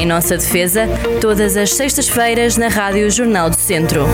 Em 0.00 0.06
nossa 0.06 0.34
defesa, 0.34 0.88
todas 1.20 1.58
as 1.58 1.74
sextas-feiras 1.74 2.56
na 2.56 2.68
Rádio 2.68 3.10
Jornal 3.10 3.50
do 3.50 3.56
Centro. 3.56 4.06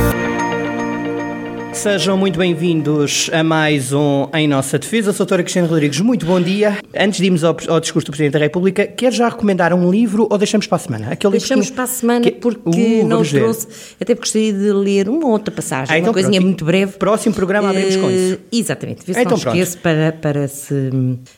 Sejam 1.73 2.19
muito 2.19 2.37
bem-vindos 2.41 3.31
a 3.33 3.45
mais 3.45 3.93
um 3.93 4.27
Em 4.35 4.49
Nossa 4.49 4.81
Defesa. 4.81 5.13
Sou 5.13 5.23
a 5.23 5.27
doutora 5.27 5.45
Cristina 5.45 5.65
Rodrigues, 5.65 6.01
muito 6.01 6.27
bom 6.27 6.41
dia. 6.41 6.79
Antes 6.93 7.21
de 7.21 7.27
irmos 7.27 7.45
ao, 7.45 7.57
ao, 7.69 7.79
discurso 7.79 8.07
do 8.07 8.11
Presidente 8.11 8.33
da 8.33 8.41
República, 8.41 8.85
quer 8.85 9.13
já 9.13 9.29
recomendar 9.29 9.73
um 9.73 9.89
livro 9.89 10.27
ou 10.29 10.37
deixamos 10.37 10.67
para 10.67 10.75
a 10.75 10.79
semana? 10.81 11.13
Aquele 11.13 11.31
deixamos 11.31 11.71
para 11.71 11.85
a 11.85 11.87
semana 11.87 12.21
que... 12.21 12.33
porque 12.33 13.03
uh, 13.03 13.07
não 13.07 13.23
trouxe, 13.23 13.69
até 14.01 14.13
porque 14.13 14.27
gostaria 14.27 14.53
de 14.53 14.73
ler 14.73 15.09
uma 15.09 15.29
outra 15.29 15.55
passagem, 15.55 15.95
ah, 15.95 15.99
então 16.01 16.09
uma 16.09 16.15
coisinha 16.15 16.41
pronto. 16.41 16.47
muito 16.47 16.65
breve. 16.65 16.93
Próximo 16.99 17.33
programa 17.33 17.71
abrimos 17.71 17.95
uh, 17.95 18.01
com 18.01 18.11
isso. 18.11 18.39
Exatamente, 18.51 19.07
vê 19.07 19.15
se 19.15 19.21
então, 19.21 19.39
não 19.39 19.39
esqueço 19.39 19.79
para, 19.79 20.11
para, 20.11 20.49
se, 20.49 20.91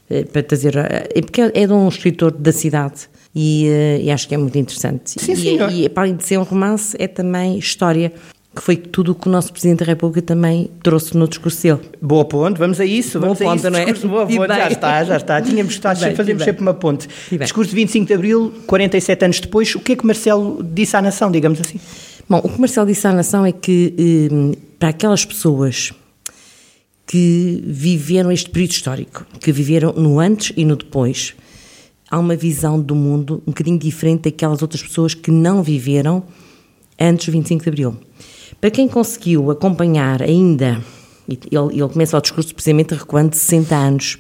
eh, 0.09 0.25
para 0.25 0.43
trazer, 0.43 0.75
é 0.79 1.21
porque 1.21 1.43
é 1.43 1.67
de 1.67 1.73
um 1.75 1.87
escritor 1.87 2.33
da 2.33 2.51
cidade 2.51 3.11
e, 3.41 4.03
e, 4.03 4.11
acho 4.11 4.27
que 4.27 4.35
é 4.35 4.39
muito 4.39 4.59
interessante. 4.59 5.13
Sim, 5.21 5.33
e, 5.33 5.85
e, 5.85 5.89
para 5.89 6.03
além 6.03 6.17
de 6.17 6.27
ser 6.27 6.39
um 6.39 6.43
romance, 6.43 6.97
é 6.99 7.07
também 7.07 7.57
história 7.57 8.13
que 8.55 8.61
foi 8.61 8.77
tudo 8.77 9.13
o 9.13 9.15
que 9.15 9.29
o 9.29 9.31
nosso 9.31 9.53
Presidente 9.53 9.81
da 9.81 9.85
República 9.85 10.21
também 10.21 10.69
trouxe 10.83 11.17
no 11.17 11.29
discurso 11.29 11.63
dele. 11.63 11.79
Boa 12.03 12.25
ponte, 12.25 12.59
vamos 12.59 12.81
a 12.81 12.85
isso, 12.85 13.21
vamos 13.21 13.39
boa 13.39 13.53
a 13.53 13.55
ponte, 13.55 13.61
isso. 13.61 13.71
Não 13.71 13.79
é? 13.79 13.93
Boa 13.93 14.27
ponte, 14.49 14.57
já 14.57 14.69
está, 14.69 15.05
já 15.05 15.17
está. 15.17 15.41
Tínhamos 15.41 15.79
bem, 16.01 16.17
fazemos 16.17 16.43
sempre 16.43 16.63
uma 16.63 16.75
ponte. 16.75 17.07
Discurso 17.31 17.71
de 17.71 17.77
25 17.77 18.07
de 18.07 18.15
Abril, 18.15 18.53
47 18.67 19.25
anos 19.25 19.41
depois, 19.41 19.73
o 19.77 19.79
que 19.79 19.93
é 19.93 19.97
que 19.97 20.05
Marcelo 20.05 20.61
disse 20.65 20.97
à 20.97 21.03
nação, 21.03 21.31
digamos 21.31 21.61
assim? 21.61 21.79
Bom, 22.29 22.41
o 22.43 22.49
que 22.49 22.59
Marcelo 22.59 22.89
disse 22.89 23.07
à 23.07 23.13
nação 23.13 23.47
é 23.47 23.53
que 23.53 23.95
eh, 23.97 24.59
para 24.79 24.89
aquelas 24.89 25.25
pessoas 25.25 25.93
que 27.07 27.63
viveram 27.65 28.33
este 28.33 28.51
período 28.51 28.73
histórico, 28.73 29.27
que 29.41 29.53
viveram 29.53 29.93
no 29.93 30.19
antes 30.19 30.53
e 30.57 30.65
no 30.65 30.75
depois, 30.75 31.35
há 32.11 32.19
uma 32.19 32.37
visão 32.37 32.81
do 32.81 32.95
mundo 32.95 33.43
um 33.47 33.51
bocadinho 33.51 33.79
diferente 33.79 34.31
daquelas 34.31 34.63
outras 34.63 34.83
pessoas 34.83 35.15
que 35.15 35.31
não 35.31 35.63
viveram 35.63 36.23
antes 36.99 37.27
do 37.27 37.33
25 37.33 37.63
de 37.63 37.69
Abril. 37.69 37.97
Para 38.61 38.71
quem 38.71 38.89
conseguiu 38.89 39.51
acompanhar 39.51 40.23
ainda, 40.23 40.83
ele, 41.29 41.39
ele 41.51 41.89
começa 41.89 42.17
o 42.17 42.21
discurso 42.21 42.55
precisamente 42.55 42.95
recuando 42.95 43.35
60 43.35 43.75
anos. 43.77 44.19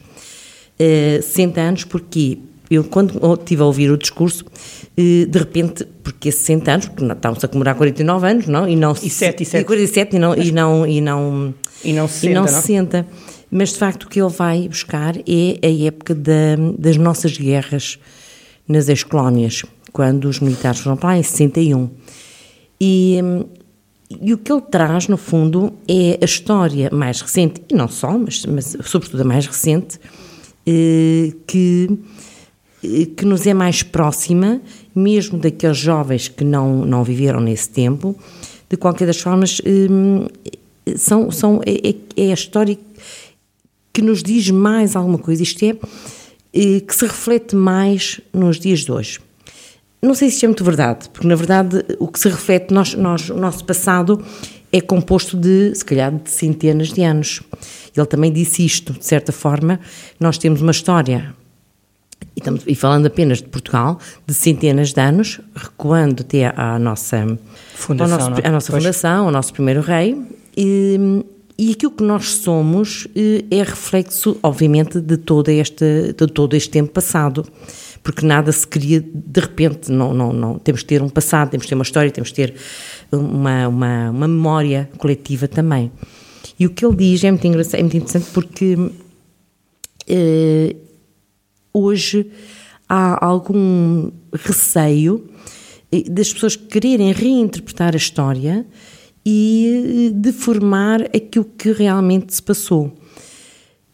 Uh, 0.78 1.22
60 1.22 1.60
anos 1.60 1.84
porque 1.84 2.38
eu 2.70 2.84
quando 2.84 3.18
estive 3.34 3.62
a 3.62 3.64
ouvir 3.64 3.90
o 3.90 3.96
discurso, 3.96 4.44
uh, 4.44 5.26
de 5.26 5.38
repente, 5.38 5.84
porque 6.04 6.30
60 6.30 6.70
anos, 6.70 6.86
porque 6.86 7.12
estamos 7.12 7.42
a 7.42 7.48
comemorar 7.48 7.74
49 7.74 8.28
anos, 8.28 8.46
não? 8.46 8.68
E, 8.68 8.76
não, 8.76 8.92
e 8.92 9.10
7, 9.10 9.42
e 9.42 9.46
7. 9.46 9.62
E 9.62 9.64
47 9.64 10.16
e 10.16 10.18
não, 10.18 10.34
e 10.36 10.52
não, 10.52 10.86
e 10.86 11.00
não, 11.00 11.54
e 11.82 11.92
não 11.92 12.06
60, 12.06 12.30
e 12.30 12.34
não, 12.34 12.42
não? 12.42 13.27
60. 13.48 13.50
Mas 13.50 13.70
de 13.70 13.78
facto 13.78 14.04
o 14.04 14.08
que 14.08 14.20
ele 14.20 14.30
vai 14.30 14.68
buscar 14.68 15.16
é 15.18 15.58
a 15.62 15.86
época 15.86 16.14
da, 16.14 16.56
das 16.78 16.96
nossas 16.96 17.36
guerras 17.36 17.98
nas 18.66 18.88
ex-colónias, 18.88 19.64
quando 19.92 20.26
os 20.26 20.40
militares 20.40 20.80
foram 20.80 20.96
para 20.96 21.10
lá 21.10 21.18
em 21.18 21.22
61. 21.22 21.90
E, 22.80 23.18
e 24.20 24.34
o 24.34 24.38
que 24.38 24.52
ele 24.52 24.60
traz, 24.60 25.08
no 25.08 25.16
fundo, 25.16 25.72
é 25.88 26.18
a 26.20 26.24
história 26.24 26.90
mais 26.92 27.20
recente, 27.20 27.62
e 27.70 27.74
não 27.74 27.88
só, 27.88 28.16
mas, 28.16 28.44
mas 28.44 28.76
sobretudo 28.84 29.22
a 29.22 29.24
mais 29.24 29.46
recente, 29.46 29.98
eh, 30.66 31.32
que, 31.46 31.98
eh, 32.84 33.06
que 33.16 33.24
nos 33.24 33.46
é 33.46 33.54
mais 33.54 33.82
próxima, 33.82 34.60
mesmo 34.94 35.38
daqueles 35.38 35.78
jovens 35.78 36.28
que 36.28 36.44
não, 36.44 36.84
não 36.84 37.02
viveram 37.02 37.40
nesse 37.40 37.70
tempo. 37.70 38.14
De 38.68 38.76
qualquer 38.76 39.06
das 39.06 39.18
formas, 39.18 39.62
eh, 39.64 40.94
são, 40.96 41.30
são, 41.30 41.60
é, 41.66 41.94
é 42.16 42.30
a 42.30 42.34
história 42.34 42.78
que 43.98 44.02
nos 44.02 44.22
diz 44.22 44.48
mais 44.48 44.94
alguma 44.94 45.18
coisa, 45.18 45.42
isto 45.42 45.64
é, 45.64 45.76
que 46.52 46.94
se 46.94 47.04
reflete 47.04 47.56
mais 47.56 48.20
nos 48.32 48.60
dias 48.60 48.84
de 48.84 48.92
hoje. 48.92 49.18
Não 50.00 50.14
sei 50.14 50.28
se 50.28 50.36
isto 50.36 50.44
é 50.44 50.46
muito 50.46 50.62
verdade, 50.62 51.08
porque 51.08 51.26
na 51.26 51.34
verdade 51.34 51.84
o 51.98 52.06
que 52.06 52.20
se 52.20 52.28
reflete, 52.28 52.72
nós, 52.72 52.94
nós, 52.94 53.28
o 53.28 53.34
nosso 53.34 53.64
passado 53.64 54.24
é 54.72 54.80
composto 54.80 55.36
de, 55.36 55.74
se 55.74 55.84
calhar, 55.84 56.12
de 56.14 56.30
centenas 56.30 56.92
de 56.92 57.02
anos. 57.02 57.42
Ele 57.96 58.06
também 58.06 58.32
disse 58.32 58.64
isto, 58.64 58.92
de 58.92 59.04
certa 59.04 59.32
forma, 59.32 59.80
nós 60.20 60.38
temos 60.38 60.62
uma 60.62 60.70
história, 60.70 61.34
e, 62.36 62.38
estamos, 62.38 62.62
e 62.68 62.76
falando 62.76 63.06
apenas 63.06 63.38
de 63.38 63.48
Portugal, 63.48 63.98
de 64.24 64.32
centenas 64.32 64.92
de 64.92 65.00
anos, 65.00 65.40
recuando 65.56 66.20
até 66.20 66.52
à 66.56 66.78
nossa 66.78 67.36
fundação, 67.74 68.14
ao 68.14 68.30
nosso, 68.30 68.46
à 68.46 68.50
nossa 68.52 68.72
fundação, 68.72 69.26
ao 69.26 69.32
nosso 69.32 69.52
primeiro 69.52 69.80
rei, 69.80 70.16
e, 70.56 71.24
e 71.58 71.72
aquilo 71.72 71.92
que 71.92 72.04
nós 72.04 72.34
somos 72.34 73.08
eh, 73.16 73.44
é 73.50 73.62
reflexo, 73.62 74.38
obviamente, 74.42 75.00
de 75.00 75.16
todo 75.16 75.48
este, 75.48 76.12
de 76.12 76.26
todo 76.28 76.54
este 76.54 76.70
tempo 76.70 76.92
passado 76.92 77.44
porque 78.02 78.24
nada 78.24 78.50
se 78.52 78.66
cria 78.66 79.00
de 79.00 79.40
repente, 79.40 79.92
não, 79.92 80.14
não, 80.14 80.32
não. 80.32 80.58
Temos 80.58 80.80
de 80.80 80.86
ter 80.86 81.02
um 81.02 81.08
passado, 81.08 81.50
temos 81.50 81.66
de 81.66 81.68
ter 81.68 81.74
uma 81.74 81.82
história, 81.82 82.10
temos 82.10 82.30
de 82.30 82.34
ter 82.36 82.54
uma, 83.12 83.68
uma, 83.68 84.10
uma 84.10 84.28
memória 84.28 84.88
coletiva 84.96 85.46
também. 85.46 85.92
E 86.58 86.66
o 86.66 86.70
que 86.70 86.86
ele 86.86 86.96
diz 86.96 87.22
é 87.22 87.30
muito, 87.30 87.46
é 87.46 87.50
muito 87.82 87.96
interessante 87.96 88.26
porque 88.32 88.76
eh, 90.06 90.76
hoje 91.72 92.30
há 92.88 93.24
algum 93.24 94.10
receio 94.32 95.28
eh, 95.92 96.04
das 96.08 96.32
pessoas 96.32 96.56
quererem 96.56 97.12
reinterpretar 97.12 97.94
a 97.94 97.98
história 97.98 98.66
e 99.30 100.08
eh, 100.08 100.10
deformar 100.14 101.02
aquilo 101.14 101.44
que 101.44 101.70
realmente 101.70 102.34
se 102.34 102.42
passou. 102.42 102.94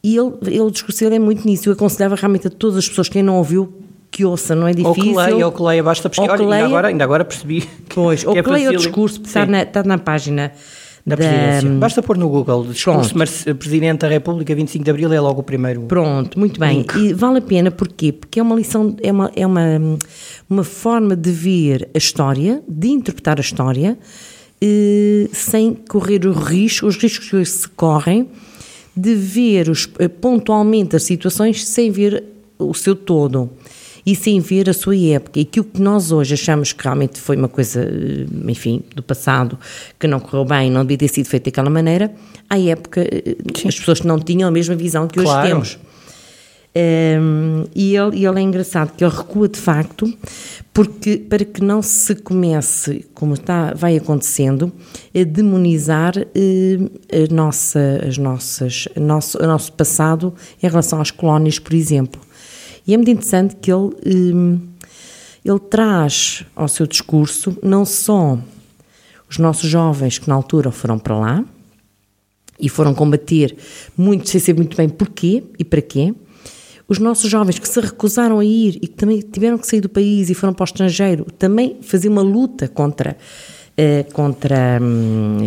E 0.01 0.17
ele, 0.17 0.33
ele, 0.47 0.61
o 0.61 0.71
discurso 0.71 1.01
dele 1.01 1.17
é 1.17 1.19
muito 1.19 1.45
nisso. 1.45 1.69
Eu 1.69 1.73
aconselhava 1.73 2.15
realmente 2.15 2.47
a 2.47 2.51
todas 2.51 2.77
as 2.77 2.89
pessoas, 2.89 3.09
quem 3.09 3.21
não 3.21 3.39
ouviu, 3.39 3.73
que 4.13 4.25
ouça, 4.25 4.55
não 4.55 4.69
é 4.69 4.73
difícil. 4.73 4.91
Ou 4.91 4.95
que 4.95 5.33
leia, 5.33 5.47
ou 5.47 5.51
que 5.51 5.63
leia, 5.63 5.83
basta 5.83 6.09
pesquisar. 6.09 6.35
Olha, 6.35 6.55
ainda, 6.55 6.67
agora, 6.67 6.89
ainda 6.89 7.03
agora 7.03 7.25
percebi. 7.25 7.69
Pois, 7.89 8.23
que 8.23 8.29
ou 8.29 8.37
é 8.37 8.43
que 8.45 8.51
leia 8.51 8.71
o 8.71 8.77
discurso, 8.77 9.21
está 9.25 9.45
na, 9.45 9.63
está 9.63 9.83
na 9.83 9.99
página. 9.99 10.53
Da, 11.05 11.17
presidência. 11.17 11.69
Da... 11.69 11.77
Basta 11.77 12.03
pôr 12.03 12.17
no 12.17 12.29
Google 12.29 12.65
discurso 12.67 13.13
Pronto. 13.13 13.57
Presidente 13.57 13.99
da 13.99 14.09
República 14.09 14.55
25 14.55 14.85
de 14.85 14.91
Abril 14.91 15.13
é 15.13 15.21
logo 15.21 15.41
o 15.41 15.43
primeiro. 15.43 15.83
Pronto, 15.83 16.39
muito 16.39 16.61
bem. 16.61 16.79
Link. 16.79 16.97
E 16.97 17.13
vale 17.13 17.39
a 17.39 17.43
pena 17.43 17.71
porquê? 17.71 18.13
Porque 18.13 18.39
é 18.39 18.43
uma 18.43 18.55
lição, 18.55 18.97
é 19.03 19.13
uma, 19.13 19.31
é 19.35 19.47
uma, 19.47 19.99
uma 20.49 20.65
forma 20.65 21.15
de 21.15 21.31
ver 21.31 21.91
a 21.93 21.99
história, 21.99 22.63
de 22.67 22.89
interpretar 22.89 23.37
a 23.37 23.43
história, 23.43 23.99
eh, 23.99 24.34
sem 25.33 25.75
correr 25.75 26.27
o 26.27 26.33
risco, 26.33 26.87
os 26.87 26.97
riscos 26.97 27.29
que 27.29 27.45
se 27.45 27.69
correm, 27.69 28.29
de 28.97 29.15
ver 29.15 29.69
os, 29.69 29.89
eh, 29.99 30.09
pontualmente 30.09 30.95
as 30.95 31.03
situações 31.03 31.67
sem 31.67 31.91
ver 31.91 32.23
o 32.59 32.73
seu 32.73 32.95
todo 32.95 33.51
e 34.07 34.15
sem 34.15 34.39
ver 34.39 34.69
a 34.69 34.73
sua 34.73 34.97
época. 34.97 35.41
E 35.41 35.45
que 35.45 35.61
o 35.61 35.65
que 35.65 35.81
nós 35.81 36.13
hoje 36.13 36.35
achamos 36.35 36.73
que 36.73 36.83
realmente 36.83 37.21
foi 37.21 37.37
uma 37.37 37.49
coisa, 37.49 37.83
eh, 37.83 38.27
enfim, 38.51 38.83
do 38.95 39.03
passado, 39.03 39.59
que 39.99 40.07
não 40.07 40.21
correu 40.21 40.45
bem, 40.45 40.71
não 40.71 40.83
devia 40.83 40.99
ter 40.99 41.09
sido 41.09 41.27
feito 41.27 41.47
daquela 41.47 41.71
maneira, 41.71 42.13
à 42.49 42.59
época 42.59 43.01
eh, 43.01 43.37
Sim. 43.57 43.69
as 43.69 43.79
pessoas 43.79 44.03
não 44.03 44.19
tinham 44.19 44.49
a 44.49 44.53
mesma 44.53 44.77
visão 44.77 45.09
que 45.09 45.21
claro. 45.21 45.41
hoje 45.41 45.49
temos. 45.49 45.79
Um, 46.77 46.81
ehm, 46.81 47.65
e, 47.75 47.97
ele, 47.97 48.17
e 48.17 48.27
ele 48.27 48.41
é 48.41 48.43
engraçado 48.43 48.93
que 48.97 49.05
ele 49.05 49.15
recua 49.15 49.49
de 49.49 49.61
facto, 49.61 50.13
porque 50.73 51.19
para 51.19 51.45
que 51.45 51.63
não 51.63 51.81
se 51.81 52.17
comece, 52.17 53.07
como 53.15 53.35
está, 53.35 53.73
vai 53.75 53.97
acontecendo, 53.97 54.73
a 55.15 55.23
demonizar 55.23 56.15
eh, 56.35 56.79
a 57.13 57.33
nossa, 57.33 58.01
as 58.07 58.19
nossas, 58.19 58.89
nosso, 58.97 59.39
o 59.39 59.47
nosso 59.47 59.73
passado 59.73 60.35
em 60.61 60.69
relação 60.69 61.01
às 61.01 61.13
colónias, 61.13 61.61
por 61.61 61.75
exemplo. 61.75 62.21
E 62.87 62.93
é 62.93 62.97
muito 62.97 63.11
interessante 63.11 63.55
que 63.57 63.73
ele, 63.73 63.95
hum, 64.05 64.61
ele 65.45 65.61
traz 65.61 66.45
ao 66.57 66.67
seu 66.67 66.87
discurso 66.89 67.57
não 67.63 67.85
só 67.85 68.37
os 69.31 69.39
nossos 69.39 69.71
jovens 69.71 70.19
que 70.19 70.29
na 70.29 70.35
altura 70.35 70.71
foram 70.71 70.99
para 70.99 71.17
lá 71.17 71.45
e 72.59 72.69
foram 72.69 72.95
combater 72.95 73.57
muito, 73.97 74.29
sem 74.29 74.41
saber 74.41 74.59
muito 74.59 74.77
bem 74.77 74.89
porquê 74.89 75.45
e 75.59 75.65
para 75.65 75.81
quê, 75.81 76.15
os 76.87 76.99
nossos 76.99 77.31
jovens 77.31 77.59
que 77.59 77.69
se 77.69 77.81
recusaram 77.81 78.39
a 78.39 78.45
ir 78.45 78.77
e 78.77 78.87
que 78.87 78.95
também 78.95 79.21
tiveram 79.21 79.57
que 79.57 79.67
sair 79.67 79.81
do 79.81 79.89
país 79.89 80.29
e 80.29 80.35
foram 80.35 80.53
para 80.53 80.65
o 80.65 80.67
estrangeiro, 80.67 81.25
também 81.39 81.79
faziam 81.81 82.13
uma 82.13 82.23
luta 82.23 82.69
contra, 82.69 83.17
eh, 83.77 84.05
contra, 84.13 84.79
hum, 84.83 85.39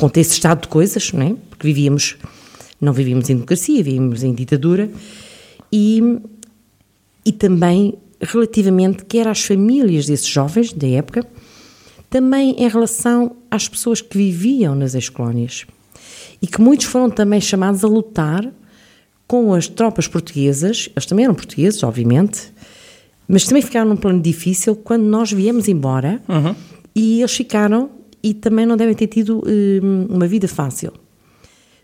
contra 0.00 0.20
esse 0.20 0.32
estado 0.32 0.62
de 0.62 0.68
coisas, 0.68 1.12
não 1.12 1.26
é? 1.26 1.34
porque 1.48 1.66
vivíamos, 1.66 2.16
não 2.80 2.92
vivíamos 2.92 3.30
em 3.30 3.34
democracia, 3.34 3.82
vivíamos 3.82 4.24
em 4.24 4.34
ditadura, 4.34 4.90
e, 5.72 6.02
e 7.24 7.32
também 7.32 7.94
relativamente 8.20 9.04
quer 9.04 9.28
às 9.28 9.44
famílias 9.44 10.06
desses 10.06 10.26
jovens 10.26 10.72
da 10.72 10.88
época, 10.88 11.24
também 12.10 12.54
em 12.58 12.68
relação 12.68 13.36
às 13.50 13.68
pessoas 13.68 14.00
que 14.00 14.16
viviam 14.16 14.74
nas 14.74 14.94
ex-colónias 14.94 15.66
e 16.40 16.46
que 16.46 16.60
muitos 16.60 16.86
foram 16.86 17.10
também 17.10 17.40
chamados 17.40 17.84
a 17.84 17.88
lutar 17.88 18.52
com 19.26 19.54
as 19.54 19.68
tropas 19.68 20.06
portuguesas, 20.06 20.88
eles 20.94 21.06
também 21.06 21.24
eram 21.24 21.34
portugueses, 21.34 21.82
obviamente, 21.82 22.52
mas 23.26 23.44
também 23.44 23.62
ficaram 23.62 23.88
num 23.88 23.96
plano 23.96 24.20
difícil 24.20 24.76
quando 24.76 25.04
nós 25.04 25.32
viemos 25.32 25.66
embora 25.68 26.20
uhum. 26.28 26.54
e 26.94 27.20
eles 27.20 27.32
ficaram 27.32 27.90
e 28.22 28.34
também 28.34 28.66
não 28.66 28.76
devem 28.76 28.94
ter 28.94 29.06
tido 29.06 29.42
um, 29.46 30.06
uma 30.14 30.26
vida 30.26 30.48
fácil. 30.48 30.92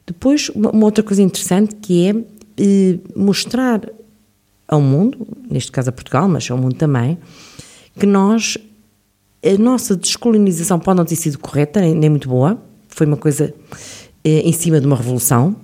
Depois, 0.07 0.51
uma 0.51 0.85
outra 0.85 1.05
coisa 1.05 1.23
interessante 1.23 1.75
que 1.77 2.09
é 2.09 2.15
mostrar 3.15 3.81
ao 4.67 4.81
mundo, 4.81 5.27
neste 5.51 5.73
caso 5.73 5.91
a 5.91 5.93
Portugal, 5.93 6.29
mas 6.29 6.51
ao 6.51 6.59
mundo 6.59 6.75
também, 6.75 7.19
que 7.99 8.07
nós, 8.07 8.57
a 9.45 9.59
nossa 9.59 9.97
descolonização 9.97 10.79
pode 10.79 10.97
não 10.99 11.05
ter 11.05 11.17
sido 11.17 11.39
correta, 11.39 11.81
nem, 11.81 11.95
nem 11.95 12.11
muito 12.11 12.29
boa, 12.29 12.61
foi 12.89 13.07
uma 13.07 13.17
coisa 13.17 13.53
eh, 14.25 14.41
em 14.41 14.53
cima 14.53 14.81
de 14.81 14.87
uma 14.87 14.97
revolução, 14.97 15.57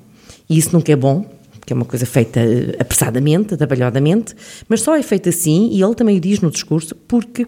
e 0.48 0.58
isso 0.58 0.72
nunca 0.72 0.92
é 0.92 0.96
bom, 0.96 1.24
que 1.66 1.72
é 1.72 1.76
uma 1.76 1.84
coisa 1.84 2.06
feita 2.06 2.38
eh, 2.38 2.76
apressadamente, 2.78 3.54
atabalhadamente, 3.54 4.36
mas 4.68 4.80
só 4.80 4.96
é 4.96 5.02
feita 5.02 5.30
assim, 5.30 5.68
e 5.72 5.82
ele 5.82 5.94
também 5.96 6.16
o 6.16 6.20
diz 6.20 6.40
no 6.40 6.48
discurso, 6.48 6.94
porque 7.08 7.44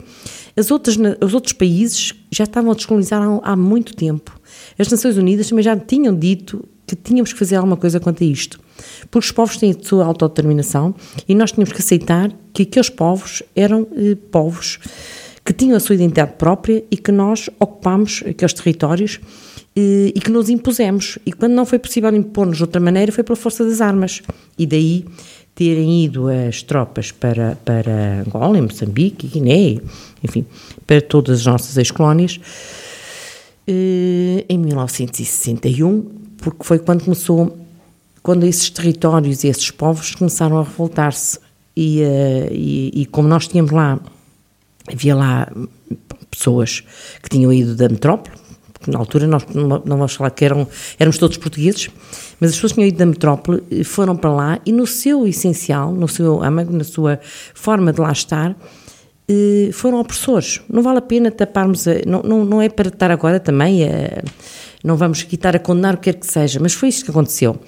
as 0.57 0.73
outras, 0.73 0.97
os 1.23 1.35
outros 1.35 1.53
países 1.53 2.13
já 2.31 2.43
estavam 2.43 2.73
a 2.73 2.75
descolonizar 2.75 3.23
há, 3.23 3.53
há 3.53 3.57
muito 3.57 3.95
tempo. 3.95 4.39
As 4.77 4.89
Nações 4.89 5.17
Unidas 5.17 5.49
também 5.49 5.63
já 5.63 5.77
tinham 5.77 6.15
dito 6.15 6.69
que 6.85 6.97
tínhamos 6.97 7.33
que 7.33 7.39
fazer 7.39 7.57
alguma 7.57 7.77
coisa 7.77 8.01
quanto 8.01 8.25
a 8.25 8.27
isto. 8.27 8.59
Porque 9.11 9.27
os 9.27 9.33
povos 9.33 9.57
têm 9.57 9.71
a 9.71 9.87
sua 9.87 10.05
autodeterminação 10.05 10.95
e 11.29 11.35
nós 11.35 11.53
tínhamos 11.53 11.73
que 11.73 11.81
aceitar 11.81 12.33
que 12.53 12.63
aqueles 12.63 12.91
povos 12.91 13.43
eram 13.55 13.87
eh, 13.95 14.17
povos 14.33 14.81
que 15.45 15.53
tinham 15.53 15.77
a 15.77 15.81
sua 15.81 15.95
identidade 15.95 16.33
própria 16.37 16.85
e 16.91 16.97
que 16.97 17.13
nós 17.13 17.49
ocupámos 17.61 18.23
aqueles 18.29 18.53
territórios 18.53 19.21
e 19.77 20.21
que 20.21 20.31
nos 20.31 20.49
impusemos. 20.49 21.19
E 21.25 21.33
quando 21.33 21.53
não 21.53 21.65
foi 21.65 21.79
possível 21.79 22.15
impor-nos 22.15 22.57
de 22.57 22.63
outra 22.65 22.81
maneira, 22.81 23.13
foi 23.13 23.23
pela 23.23 23.37
força 23.37 23.65
das 23.65 23.81
armas. 23.81 24.23
E 24.59 24.67
daí 24.67 25.05
terem 25.59 26.05
ido 26.05 26.29
as 26.29 26.63
tropas 26.63 27.11
para, 27.11 27.59
para 27.65 28.23
Angola, 28.25 28.63
Moçambique, 28.63 29.27
Guiné, 29.27 29.81
enfim, 30.23 30.47
para 30.87 31.01
todas 31.01 31.41
as 31.41 31.47
nossas 31.47 31.77
ex-colónias, 31.77 32.39
eh, 33.67 34.45
em 34.49 34.57
1961, 34.57 36.03
porque 36.37 36.63
foi 36.63 36.79
quando 36.79 37.03
começou, 37.03 37.59
quando 38.23 38.45
esses 38.47 38.71
territórios 38.71 39.43
e 39.43 39.49
esses 39.49 39.69
povos 39.73 40.15
começaram 40.15 40.59
a 40.59 40.63
revoltar-se. 40.63 41.41
E, 41.77 42.03
eh, 42.03 42.49
e, 42.53 43.03
e 43.03 43.07
como 43.07 43.27
nós 43.27 43.49
tínhamos 43.49 43.73
lá, 43.73 43.99
havia 44.87 45.17
lá 45.17 45.53
pessoas 46.31 46.85
que 47.21 47.29
tinham 47.29 47.53
ido 47.53 47.75
da 47.75 47.89
metrópole, 47.89 48.38
porque 48.89 48.91
na 48.91 48.99
altura 48.99 49.27
nós 49.27 49.45
não, 49.55 49.83
vamos 49.85 50.15
falar 50.15 50.31
que 50.31 50.45
eram, 50.45 50.67
éramos 50.99 51.19
todos 51.19 51.37
portugueses, 51.37 51.91
mas 52.41 52.51
as 52.51 52.57
pessoas 52.57 52.73
que 52.73 52.77
tinham 52.77 52.89
ido 52.89 52.99
da 52.99 53.07
metrópole 53.07 53.63
eh, 53.71 53.85
foram 53.85 54.17
para 54.17 54.33
lá 54.33 54.61
e 54.65 54.73
no 54.73 54.87
seu 54.87 55.27
essencial, 55.27 55.93
no 55.93 56.09
seu 56.09 56.43
âmago, 56.43 56.73
na 56.73 56.85
sua 56.85 57.21
forma 57.55 57.93
de 57.93 58.01
lá 58.01 58.11
estar, 58.11 58.57
eh, 59.29 59.71
foram 59.73 60.01
opressores. 60.01 60.61
Não 60.69 60.83
vale 60.83 60.99
a 60.99 61.03
pena 61.03 61.31
taparmos, 61.31 61.87
a, 61.87 61.95
não, 62.07 62.23
não, 62.23 62.45
não 62.45 62.63
é 62.63 62.69
para 62.69 62.89
estar 62.89 63.11
agora 63.11 63.39
também, 63.39 63.85
a, 63.85 64.23
não 64.83 64.97
vamos 64.97 65.21
aqui 65.21 65.35
estar 65.35 65.55
a 65.55 65.59
condenar 65.59 65.95
o 65.95 65.99
que 65.99 66.13
quer 66.13 66.19
que 66.19 66.27
seja, 66.27 66.59
mas 66.61 66.73
foi 66.73 66.89
isto 66.89 67.05
que 67.05 67.11
aconteceu. 67.11 67.59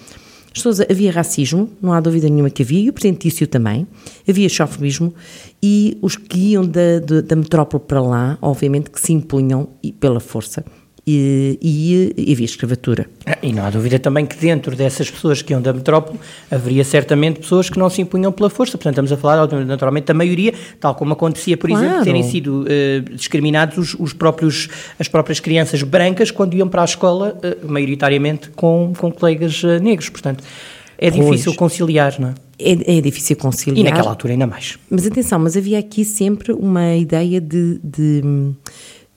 Pessoas, 0.52 0.80
havia 0.80 1.12
racismo, 1.12 1.70
não 1.80 1.92
há 1.92 2.00
dúvida 2.00 2.28
nenhuma 2.28 2.50
que 2.50 2.64
havia, 2.64 2.80
e 2.80 2.90
o 2.90 2.92
Presidente 2.92 3.28
disse 3.28 3.46
também, 3.46 3.86
havia 4.28 4.48
xenofobismo, 4.48 5.14
e 5.62 5.96
os 6.02 6.16
que 6.16 6.52
iam 6.52 6.66
da, 6.66 6.98
da, 6.98 7.20
da 7.20 7.36
metrópole 7.36 7.84
para 7.86 8.02
lá, 8.02 8.36
obviamente 8.42 8.90
que 8.90 9.00
se 9.00 9.12
impunham 9.12 9.68
pela 10.00 10.18
força 10.18 10.64
e, 11.10 12.14
e, 12.16 12.32
havia 12.32 12.44
escravatura. 12.44 13.06
Ah, 13.26 13.38
e 13.42 13.52
não 13.52 13.64
há 13.64 13.70
dúvida 13.70 13.98
também 13.98 14.26
que 14.26 14.36
dentro 14.36 14.76
dessas 14.76 15.10
pessoas 15.10 15.42
que 15.42 15.52
iam 15.52 15.60
da 15.60 15.72
metrópole 15.72 16.18
haveria 16.50 16.84
certamente 16.84 17.40
pessoas 17.40 17.68
que 17.68 17.78
não 17.78 17.90
se 17.90 18.00
impunham 18.00 18.30
pela 18.30 18.48
força. 18.48 18.78
Portanto, 18.78 18.94
estamos 18.94 19.12
a 19.12 19.16
falar 19.16 19.46
naturalmente 19.64 20.04
da 20.04 20.14
maioria, 20.14 20.54
tal 20.78 20.94
como 20.94 21.12
acontecia, 21.12 21.56
por 21.56 21.68
claro. 21.68 21.84
exemplo, 21.84 22.04
terem 22.04 22.22
sido 22.22 22.62
uh, 22.64 23.14
discriminados 23.14 23.78
os, 23.78 23.94
os, 23.98 24.12
próprios, 24.12 24.68
as 24.98 25.08
próprias 25.08 25.40
crianças 25.40 25.82
brancas 25.82 26.30
quando 26.30 26.54
iam 26.54 26.68
para 26.68 26.82
a 26.82 26.84
escola, 26.84 27.36
uh, 27.36 27.70
maioritariamente 27.70 28.50
com, 28.50 28.92
com 28.96 29.10
colegas 29.10 29.62
uh, 29.62 29.78
negros. 29.80 30.08
Portanto, 30.08 30.44
é 30.98 31.10
pois. 31.10 31.24
difícil 31.24 31.54
conciliar, 31.54 32.20
não 32.20 32.28
é? 32.28 32.34
É, 32.58 32.98
é, 32.98 33.00
difícil 33.00 33.36
conciliar. 33.36 33.78
E 33.78 33.90
naquela 33.90 34.10
altura 34.10 34.34
ainda 34.34 34.46
mais. 34.46 34.78
Mas 34.90 35.06
atenção, 35.06 35.38
mas 35.38 35.56
havia 35.56 35.78
aqui 35.78 36.04
sempre 36.04 36.52
uma 36.52 36.94
ideia 36.94 37.40
de, 37.40 37.80
de 37.82 38.22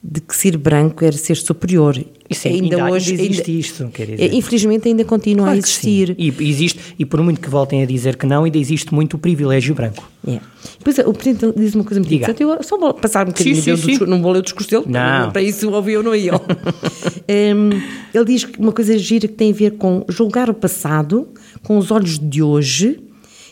de 0.06 0.20
que 0.20 0.36
ser 0.36 0.58
branco 0.58 1.02
era 1.02 1.16
ser 1.16 1.34
superior. 1.34 1.96
Isso 2.28 2.46
ainda, 2.46 2.76
ainda 2.76 2.92
hoje 2.92 3.14
existe 3.14 3.50
ainda, 3.50 3.60
isto, 3.60 3.88
quer 3.88 4.06
dizer. 4.06 4.22
É, 4.22 4.34
infelizmente 4.34 4.86
ainda 4.86 5.02
continua 5.02 5.44
claro 5.44 5.56
a 5.56 5.58
existir. 5.58 6.14
E 6.18 6.28
existe, 6.28 6.78
e 6.98 7.06
por 7.06 7.22
muito 7.22 7.40
que 7.40 7.48
voltem 7.48 7.82
a 7.82 7.86
dizer 7.86 8.16
que 8.16 8.26
não, 8.26 8.44
ainda 8.44 8.58
existe 8.58 8.92
muito 8.92 9.14
o 9.14 9.18
privilégio 9.18 9.74
branco. 9.74 10.06
É. 10.28 10.38
Pois 10.82 10.98
o 10.98 11.12
Presidente 11.14 11.58
diz 11.58 11.74
uma 11.74 11.84
coisa 11.84 12.00
muito 12.00 12.12
interessante, 12.14 12.42
eu 12.42 12.62
só 12.62 12.76
vou 12.76 12.92
passar 12.92 13.26
um 13.26 13.30
bocadinho, 13.30 13.56
sim, 13.56 13.76
sim, 13.76 13.96
sim. 13.96 14.04
não 14.04 14.20
vou 14.20 14.32
ler 14.32 14.40
o 14.40 14.42
discurso 14.42 14.70
dele, 14.70 14.84
não. 14.88 15.32
para 15.32 15.40
isso 15.40 15.70
ouvi 15.70 15.96
ou 15.96 16.02
não 16.02 16.14
ia. 16.14 16.34
um, 16.34 17.70
ele 18.12 18.24
diz 18.26 18.46
uma 18.58 18.72
coisa 18.72 18.98
gira 18.98 19.26
que 19.26 19.34
tem 19.34 19.52
a 19.52 19.54
ver 19.54 19.72
com 19.72 20.04
julgar 20.10 20.50
o 20.50 20.54
passado 20.54 21.28
com 21.62 21.78
os 21.78 21.90
olhos 21.90 22.18
de 22.18 22.42
hoje, 22.42 23.00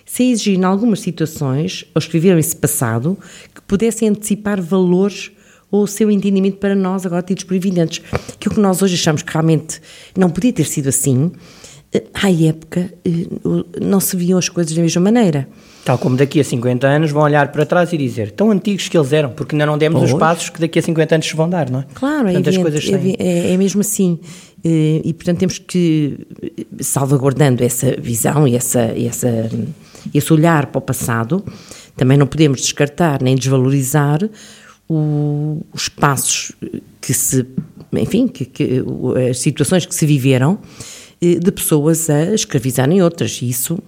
sem 0.05 0.33
exigir 0.33 0.59
em 0.59 0.65
algumas 0.65 1.01
situações, 1.01 1.87
ou 1.95 1.99
escreveram 1.99 2.39
esse 2.39 2.55
passado, 2.55 3.19
que 3.55 3.63
pudessem 3.63 4.09
antecipar 4.09 4.61
valores 4.61 5.31
o 5.73 5.87
seu 5.87 6.11
entendimento 6.11 6.59
para 6.59 6.75
nós, 6.75 7.07
agora 7.07 7.23
tidos 7.23 7.45
por 7.45 7.55
evidentes. 7.55 8.03
Que 8.39 8.49
o 8.49 8.51
que 8.51 8.61
nós 8.61 8.83
hoje 8.83 8.95
achamos 8.95 9.23
que 9.23 9.33
realmente 9.33 9.81
não 10.17 10.29
podia 10.29 10.53
ter 10.53 10.65
sido 10.65 10.91
assim, 10.91 11.33
eh, 11.95 12.05
à 12.13 12.31
época 12.31 12.93
eh, 13.03 13.27
não 13.81 13.99
se 13.99 14.15
viam 14.15 14.39
as 14.39 14.51
coisas 14.51 14.75
da 14.75 14.83
mesma 14.83 15.01
maneira. 15.01 15.49
Tal 15.83 15.97
como 15.97 16.15
daqui 16.15 16.39
a 16.39 16.45
50 16.45 16.87
anos 16.87 17.11
vão 17.11 17.23
olhar 17.23 17.51
para 17.51 17.65
trás 17.65 17.91
e 17.91 17.97
dizer 17.97 18.33
tão 18.33 18.51
antigos 18.51 18.87
que 18.87 18.97
eles 18.97 19.13
eram, 19.15 19.31
porque 19.31 19.55
ainda 19.55 19.65
não 19.65 19.79
demos 19.79 20.01
pois. 20.01 20.13
os 20.13 20.19
passos 20.19 20.51
que 20.51 20.61
daqui 20.61 20.79
a 20.79 20.83
50 20.83 21.15
anos 21.15 21.27
se 21.27 21.35
vão 21.35 21.49
dar, 21.49 21.71
não 21.71 21.81
é? 21.81 21.87
Claro, 21.95 22.29
é, 22.29 22.35
evidente, 22.35 22.61
coisas 22.61 22.89
é, 22.89 23.15
é, 23.19 23.53
é 23.55 23.57
mesmo 23.57 23.81
assim. 23.81 24.21
Eh, 24.63 25.01
e, 25.05 25.13
portanto, 25.15 25.39
temos 25.39 25.59
que, 25.59 26.19
salvaguardando 26.81 27.65
essa 27.65 27.97
visão 27.99 28.47
e 28.47 28.55
essa, 28.55 28.81
essa, 28.81 29.51
esse 30.15 30.33
olhar 30.33 30.67
para 30.67 30.79
o 30.79 30.83
passado, 30.83 31.43
também 31.97 32.19
não 32.19 32.27
podemos 32.27 32.61
descartar 32.61 33.23
nem 33.23 33.35
desvalorizar 33.35 34.21
o, 34.93 35.67
os 35.73 35.89
passos 35.89 36.53
que 37.01 37.13
se, 37.13 37.47
enfim, 37.93 38.29
que, 38.29 38.45
que, 38.45 38.85
as 39.31 39.39
situações 39.39 39.87
que 39.87 39.95
se 39.95 40.07
viveram 40.07 40.59
eh, 41.21 41.39
de 41.39 41.53
pessoas 41.53 42.11
a 42.11 42.35
escravizarem 42.35 43.01
outras. 43.03 43.41
Isso 43.43 43.79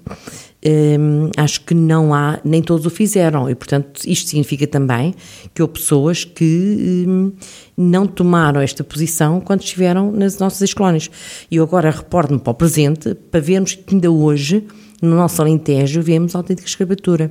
hum, 0.64 1.30
acho 1.36 1.60
que 1.62 1.74
não 1.74 2.14
há, 2.14 2.38
nem 2.44 2.62
todos 2.62 2.86
o 2.86 2.90
fizeram, 2.90 3.50
e 3.50 3.54
portanto 3.54 4.00
isto 4.06 4.30
significa 4.30 4.66
também 4.66 5.14
que 5.52 5.60
houve 5.60 5.74
pessoas 5.74 6.24
que 6.24 7.04
hum, 7.06 7.32
não 7.76 8.06
tomaram 8.06 8.60
esta 8.60 8.82
posição 8.82 9.40
quando 9.40 9.62
estiveram 9.62 10.12
nas 10.12 10.38
nossas 10.38 10.62
ex-colónias. 10.62 11.10
E 11.50 11.56
eu 11.56 11.64
agora 11.64 11.90
reporto-me 11.90 12.38
para 12.38 12.52
o 12.52 12.54
presente 12.54 13.14
para 13.14 13.40
vermos 13.40 13.74
que 13.74 13.94
ainda 13.94 14.10
hoje, 14.10 14.64
no 15.02 15.16
nosso 15.16 15.42
Alentejo, 15.42 16.00
vemos 16.00 16.34
autêntica 16.34 16.68
escravatura. 16.68 17.30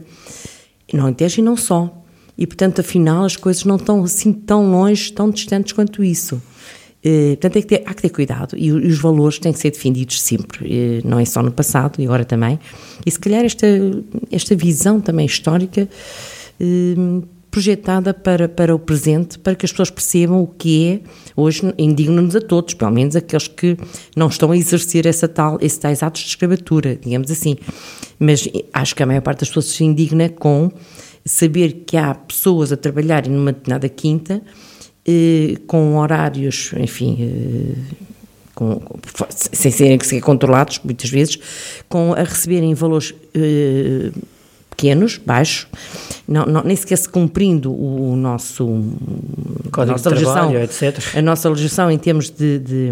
No 0.94 1.04
Alentejo 1.04 1.40
e 1.40 1.44
não 1.44 1.58
só. 1.58 2.03
E, 2.38 2.47
portanto, 2.47 2.80
afinal, 2.80 3.25
as 3.25 3.35
coisas 3.35 3.63
não 3.63 3.75
estão 3.75 4.04
assim 4.04 4.33
tão 4.33 4.71
longe, 4.71 5.11
tão 5.13 5.30
distantes 5.30 5.73
quanto 5.73 6.04
isso. 6.04 6.42
E, 7.04 7.37
portanto, 7.40 7.61
que 7.61 7.68
ter, 7.68 7.83
há 7.85 7.94
que 7.94 8.02
ter 8.02 8.09
cuidado 8.09 8.56
e, 8.57 8.71
os 8.71 8.97
valores 8.99 9.37
têm 9.37 9.52
que 9.52 9.59
ser 9.59 9.71
defendidos 9.71 10.21
sempre, 10.21 10.66
e, 10.66 11.02
não 11.06 11.19
é 11.19 11.25
só 11.25 11.44
no 11.44 11.52
passado 11.52 12.02
e 12.02 12.06
agora 12.06 12.23
também. 12.25 12.59
E 13.06 13.11
se 13.11 13.19
calhar 13.19 13.44
esta, 13.44 13.68
esta 14.31 14.56
visão 14.56 15.02
também 15.02 15.25
histórica 15.25 15.87
projetada 17.54 18.16
para, 18.16 18.49
para 18.49 18.73
o 18.73 18.80
presente, 18.80 19.37
para 19.37 19.54
que 19.54 19.63
as 19.63 19.71
pessoas 19.71 19.92
percebam 19.92 20.42
o 20.42 20.47
que 20.47 20.87
é, 20.87 21.02
hoje 21.35 21.61
indigna-nos 21.78 22.35
a 22.35 22.42
todos, 22.42 22.73
pelo 22.73 22.90
menos 22.90 23.16
aqueles 23.16 23.47
que 23.47 23.78
não 24.16 24.28
estão 24.28 24.49
a 24.49 24.57
exercer 24.57 25.06
essa 25.06 25.28
tal, 25.28 25.59
esses 25.61 25.78
tais 25.78 26.02
atos 26.02 26.23
de 26.23 26.30
escravatura, 26.30 26.95
digamos 26.99 27.30
assim. 27.30 27.56
Mas 28.18 28.49
acho 28.73 28.95
que 28.95 29.04
a 29.04 29.06
maior 29.06 29.21
parte 29.21 29.42
das 29.42 29.49
pessoas 29.49 29.66
se 29.66 29.83
indigna 29.83 30.30
com 30.30 30.71
saber 31.25 31.83
que 31.85 31.97
há 31.97 32.13
pessoas 32.13 32.71
a 32.71 32.77
trabalharem 32.77 33.31
numa 33.31 33.51
determinada 33.51 33.87
quinta 33.89 34.42
eh, 35.06 35.56
com 35.68 35.97
horários, 35.97 36.71
enfim, 36.77 37.18
eh, 37.19 37.95
com, 38.56 38.81
sem 39.30 39.71
serem 39.71 39.99
sequer 39.99 40.21
controlados, 40.21 40.80
muitas 40.83 41.09
vezes, 41.09 41.37
com, 41.89 42.13
a 42.13 42.23
receberem 42.23 42.73
valores 42.73 43.13
eh, 43.33 44.11
pequenos, 44.69 45.18
baixos, 45.18 45.68
não, 46.27 46.45
não, 46.45 46.63
nem 46.63 46.75
sequer 46.75 46.97
se 46.97 47.07
cumprindo 47.07 47.71
o, 47.71 48.13
o 48.13 48.15
nosso 48.15 48.63
a 49.71 49.85
nossa 49.85 50.09
legislação, 50.09 50.51
trabalho, 50.51 50.63
etc. 50.63 51.15
A 51.15 51.21
nossa 51.21 51.49
legislação 51.49 51.92
em 51.92 51.97
termos 51.97 52.30
de, 52.30 52.59
de, 52.59 52.92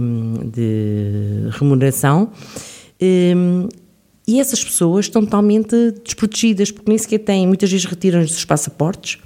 de 0.52 1.50
remuneração, 1.52 2.32
e 4.28 4.40
essas 4.40 4.64
pessoas 4.64 5.06
estão 5.06 5.24
totalmente 5.24 5.92
desprotegidas, 6.04 6.72
porque 6.72 6.90
nem 6.90 6.98
sequer 6.98 7.20
têm, 7.20 7.48
muitas 7.48 7.72
vezes 7.72 7.86
retiram-lhes 7.86 8.38
os 8.38 8.46
passaportes, 8.46 9.18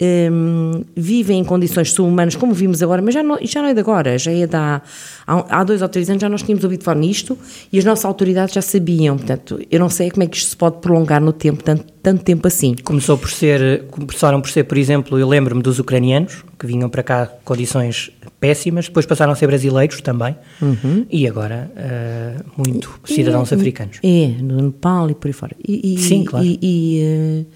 um, 0.00 0.82
vivem 0.96 1.40
em 1.40 1.44
condições 1.44 1.92
subhumanas, 1.92 2.34
como 2.34 2.54
vimos 2.54 2.82
agora, 2.82 3.02
mas 3.02 3.14
já 3.14 3.22
não, 3.22 3.38
já 3.42 3.60
não 3.60 3.68
é 3.68 3.74
de 3.74 3.80
agora, 3.80 4.18
já 4.18 4.32
é 4.32 4.46
de 4.46 4.56
há, 4.56 4.80
há 5.26 5.64
dois 5.64 5.82
ou 5.82 5.88
três 5.88 6.08
anos 6.08 6.20
já 6.20 6.28
nós 6.28 6.42
tínhamos 6.42 6.64
ouvido 6.64 6.82
falar 6.82 6.98
nisto 6.98 7.36
e 7.70 7.78
as 7.78 7.84
nossas 7.84 8.04
autoridades 8.06 8.54
já 8.54 8.62
sabiam, 8.62 9.16
portanto, 9.16 9.60
eu 9.70 9.78
não 9.78 9.88
sei 9.88 10.10
como 10.10 10.22
é 10.22 10.26
que 10.26 10.36
isto 10.36 10.50
se 10.50 10.56
pode 10.56 10.78
prolongar 10.78 11.20
no 11.20 11.32
tempo, 11.32 11.62
tanto, 11.62 11.84
tanto 12.02 12.24
tempo 12.24 12.46
assim. 12.48 12.74
Começou 12.82 13.18
por 13.18 13.30
ser, 13.30 13.84
começaram 13.90 14.40
por 14.40 14.50
ser, 14.50 14.64
por 14.64 14.78
exemplo, 14.78 15.18
eu 15.18 15.28
lembro-me 15.28 15.62
dos 15.62 15.78
ucranianos, 15.78 16.44
que 16.58 16.66
vinham 16.66 16.88
para 16.88 17.02
cá 17.02 17.26
condições 17.44 18.10
péssimas, 18.38 18.86
depois 18.86 19.04
passaram 19.04 19.32
a 19.32 19.36
ser 19.36 19.46
brasileiros 19.46 20.00
também, 20.00 20.34
uhum. 20.62 21.04
e 21.10 21.28
agora 21.28 21.70
uh, 21.76 22.44
muito 22.56 22.98
cidadãos 23.04 23.52
é, 23.52 23.54
africanos. 23.54 23.98
É, 24.02 24.28
no 24.42 24.62
Nepal 24.62 25.10
e 25.10 25.14
por 25.14 25.26
aí 25.26 25.32
fora. 25.34 25.56
E, 25.66 25.94
e, 25.94 25.98
Sim, 25.98 26.24
claro. 26.24 26.44
E, 26.44 26.58
e, 26.62 27.02
uh, 27.02 27.46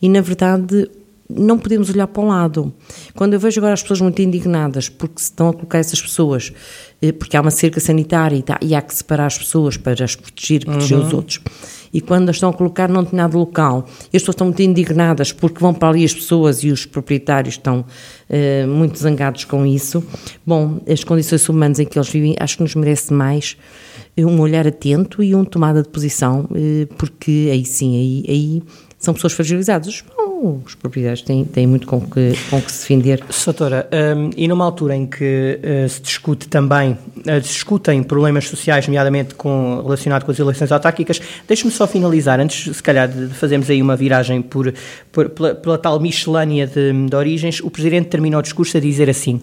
e 0.00 0.08
na 0.08 0.22
verdade 0.22 0.88
não 1.36 1.58
podemos 1.58 1.90
olhar 1.90 2.06
para 2.06 2.22
o 2.22 2.26
lado. 2.26 2.72
Quando 3.14 3.34
eu 3.34 3.40
vejo 3.40 3.60
agora 3.60 3.74
as 3.74 3.82
pessoas 3.82 4.00
muito 4.00 4.20
indignadas 4.20 4.88
porque 4.88 5.18
se 5.18 5.24
estão 5.24 5.48
a 5.48 5.52
colocar 5.52 5.78
essas 5.78 6.00
pessoas, 6.00 6.52
eh, 7.00 7.12
porque 7.12 7.36
há 7.36 7.40
uma 7.40 7.50
cerca 7.50 7.80
sanitária 7.80 8.36
e, 8.36 8.42
tá, 8.42 8.58
e 8.60 8.74
há 8.74 8.82
que 8.82 8.94
separar 8.94 9.26
as 9.26 9.38
pessoas 9.38 9.76
para 9.76 10.04
as 10.04 10.14
proteger, 10.14 10.64
proteger 10.64 10.98
uhum. 10.98 11.06
os 11.06 11.12
outros, 11.12 11.40
e 11.92 12.00
quando 12.00 12.28
as 12.28 12.36
estão 12.36 12.50
a 12.50 12.52
colocar 12.52 12.88
num 12.88 13.02
determinado 13.02 13.36
local, 13.38 13.84
as 13.88 14.08
pessoas 14.08 14.34
estão 14.34 14.46
muito 14.46 14.62
indignadas 14.62 15.32
porque 15.32 15.58
vão 15.58 15.74
para 15.74 15.88
ali 15.88 16.04
as 16.04 16.14
pessoas 16.14 16.62
e 16.62 16.70
os 16.70 16.86
proprietários 16.86 17.54
estão 17.54 17.80
uh, 17.80 18.68
muito 18.68 18.98
zangados 18.98 19.44
com 19.44 19.66
isso. 19.66 20.04
Bom, 20.46 20.80
as 20.88 21.02
condições 21.02 21.48
humanas 21.48 21.78
em 21.78 21.84
que 21.84 21.98
eles 21.98 22.08
vivem, 22.08 22.36
acho 22.38 22.56
que 22.56 22.62
nos 22.62 22.74
merece 22.74 23.12
mais 23.12 23.56
um 24.16 24.40
olhar 24.40 24.66
atento 24.66 25.22
e 25.22 25.34
uma 25.34 25.44
tomada 25.44 25.82
de 25.82 25.88
posição, 25.88 26.48
uh, 26.50 26.94
porque 26.96 27.48
aí 27.50 27.64
sim, 27.64 27.96
aí, 27.96 28.24
aí 28.28 28.62
são 28.98 29.14
pessoas 29.14 29.32
fragilizadas. 29.32 30.04
Os 30.42 30.74
proprietários 30.74 31.20
têm, 31.20 31.44
têm 31.44 31.66
muito 31.66 31.86
com 31.86 32.00
que, 32.00 32.32
com 32.48 32.62
que 32.62 32.72
se 32.72 32.80
defender. 32.80 33.22
Soutora, 33.28 33.86
um, 34.16 34.30
e 34.34 34.48
numa 34.48 34.64
altura 34.64 34.96
em 34.96 35.06
que 35.06 35.60
uh, 35.62 35.86
se 35.86 36.00
discute 36.00 36.48
também, 36.48 36.92
uh, 36.92 37.40
discutem 37.42 38.02
problemas 38.02 38.48
sociais, 38.48 38.86
nomeadamente 38.86 39.34
com, 39.34 39.82
relacionado 39.82 40.24
com 40.24 40.30
as 40.30 40.38
eleições 40.38 40.72
autárquicas, 40.72 41.20
deixe-me 41.46 41.70
só 41.70 41.86
finalizar, 41.86 42.40
antes 42.40 42.74
se 42.74 42.82
calhar 42.82 43.06
de 43.06 43.28
fazermos 43.34 43.68
aí 43.68 43.82
uma 43.82 43.96
viragem 43.96 44.40
por, 44.40 44.72
por 45.12 45.28
pela, 45.28 45.54
pela, 45.54 45.76
tal 45.76 46.00
miscelânea 46.00 46.66
de, 46.66 46.90
de 46.90 47.16
origens, 47.16 47.60
o 47.60 47.70
Presidente 47.70 48.08
terminou 48.08 48.40
o 48.40 48.42
discurso 48.42 48.78
a 48.78 48.80
dizer 48.80 49.10
assim, 49.10 49.42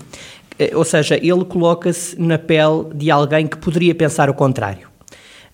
eh, 0.57 0.71
ou 0.73 0.83
seja, 0.83 1.15
ele 1.15 1.45
coloca-se 1.45 2.19
na 2.19 2.39
pele 2.39 2.85
de 2.95 3.11
alguém 3.11 3.45
que 3.45 3.57
poderia 3.57 3.93
pensar 3.93 4.31
o 4.31 4.33
contrário 4.33 4.96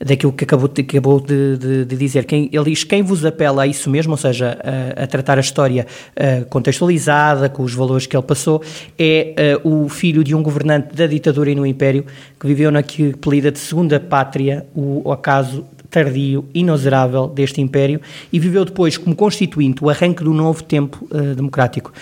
daquilo 0.05 0.31
que 0.33 0.43
acabou, 0.43 0.67
de, 0.67 0.81
acabou 0.81 1.19
de, 1.19 1.57
de, 1.57 1.85
de, 1.85 1.95
dizer. 1.95 2.25
Quem, 2.25 2.49
ele 2.51 2.65
diz 2.65 2.83
quem 2.83 3.01
vos 3.01 3.25
apela 3.25 3.63
a 3.63 3.67
isso 3.67 3.89
mesmo, 3.89 4.11
ou 4.13 4.17
seja, 4.17 4.57
a, 4.97 5.03
a 5.03 5.07
tratar 5.07 5.37
a 5.37 5.41
história 5.41 5.85
a, 6.15 6.45
contextualizada, 6.45 7.49
com 7.49 7.63
os 7.63 7.73
valores 7.73 8.05
que 8.05 8.15
ele 8.15 8.23
passou, 8.23 8.61
é 8.97 9.57
a, 9.63 9.67
o 9.67 9.87
filho 9.89 10.23
de 10.23 10.35
um 10.35 10.43
governante 10.43 10.95
da 10.95 11.07
ditadura 11.07 11.49
e 11.49 11.55
no 11.55 11.65
Império, 11.65 12.05
que 12.39 12.47
viveu 12.47 12.71
na 12.71 12.83
que 12.83 13.09
apelida 13.09 13.51
de 13.51 13.59
segunda 13.59 13.99
pátria, 13.99 14.65
o, 14.75 15.11
acaso 15.11 15.65
tardio, 15.93 16.45
inexorável 16.55 17.27
deste 17.27 17.61
Império 17.61 18.01
e 18.31 18.39
viveu 18.39 18.65
depois 18.65 18.97
como 18.97 19.15
constituinte 19.15 19.83
o 19.83 19.89
arranque 19.91 20.23
do 20.23 20.33
novo 20.33 20.63
tempo 20.63 21.07
uh, 21.11 21.35
democrático. 21.35 21.93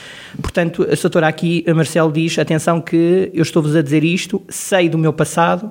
Portanto, 0.41 0.83
a 0.83 0.95
doutora 0.95 1.27
aqui, 1.27 1.65
a 1.67 1.73
Marcelo 1.73 2.09
diz, 2.09 2.39
atenção 2.39 2.79
que 2.79 3.29
eu 3.33 3.43
estou-vos 3.43 3.75
a 3.75 3.81
dizer 3.81 4.05
isto, 4.05 4.41
sei 4.47 4.87
do 4.87 4.97
meu 4.97 5.11
passado, 5.11 5.69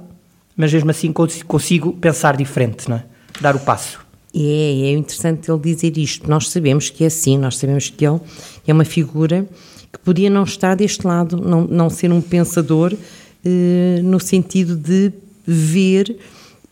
mas 0.60 0.72
mesmo 0.72 0.90
assim 0.90 1.10
consigo 1.46 1.94
pensar 1.94 2.36
diferente, 2.36 2.88
não 2.88 2.96
é? 2.96 3.04
Dar 3.40 3.56
o 3.56 3.60
passo. 3.60 3.98
É, 4.34 4.38
é 4.38 4.92
interessante 4.92 5.50
ele 5.50 5.58
dizer 5.58 5.96
isto. 5.96 6.28
Nós 6.28 6.50
sabemos 6.50 6.90
que 6.90 7.02
é 7.02 7.06
assim, 7.06 7.38
nós 7.38 7.56
sabemos 7.56 7.88
que 7.88 8.06
ele 8.06 8.20
é 8.66 8.72
uma 8.72 8.84
figura 8.84 9.48
que 9.90 9.98
podia 10.00 10.28
não 10.28 10.44
estar 10.44 10.76
deste 10.76 11.06
lado, 11.06 11.38
não, 11.38 11.62
não 11.62 11.88
ser 11.88 12.12
um 12.12 12.20
pensador 12.20 12.94
eh, 13.42 14.00
no 14.02 14.20
sentido 14.20 14.76
de 14.76 15.10
ver 15.46 16.14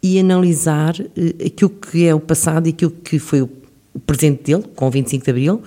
e 0.02 0.20
analisar 0.20 0.94
eh, 1.00 1.46
aquilo 1.46 1.70
que 1.70 2.06
é 2.06 2.14
o 2.14 2.20
passado 2.20 2.66
e 2.66 2.70
aquilo 2.70 2.90
que 2.90 3.18
foi 3.18 3.40
o 3.40 3.50
presente 4.06 4.42
dele, 4.44 4.64
com 4.76 4.86
o 4.86 4.90
25 4.90 5.24
de 5.24 5.30
Abril, 5.30 5.62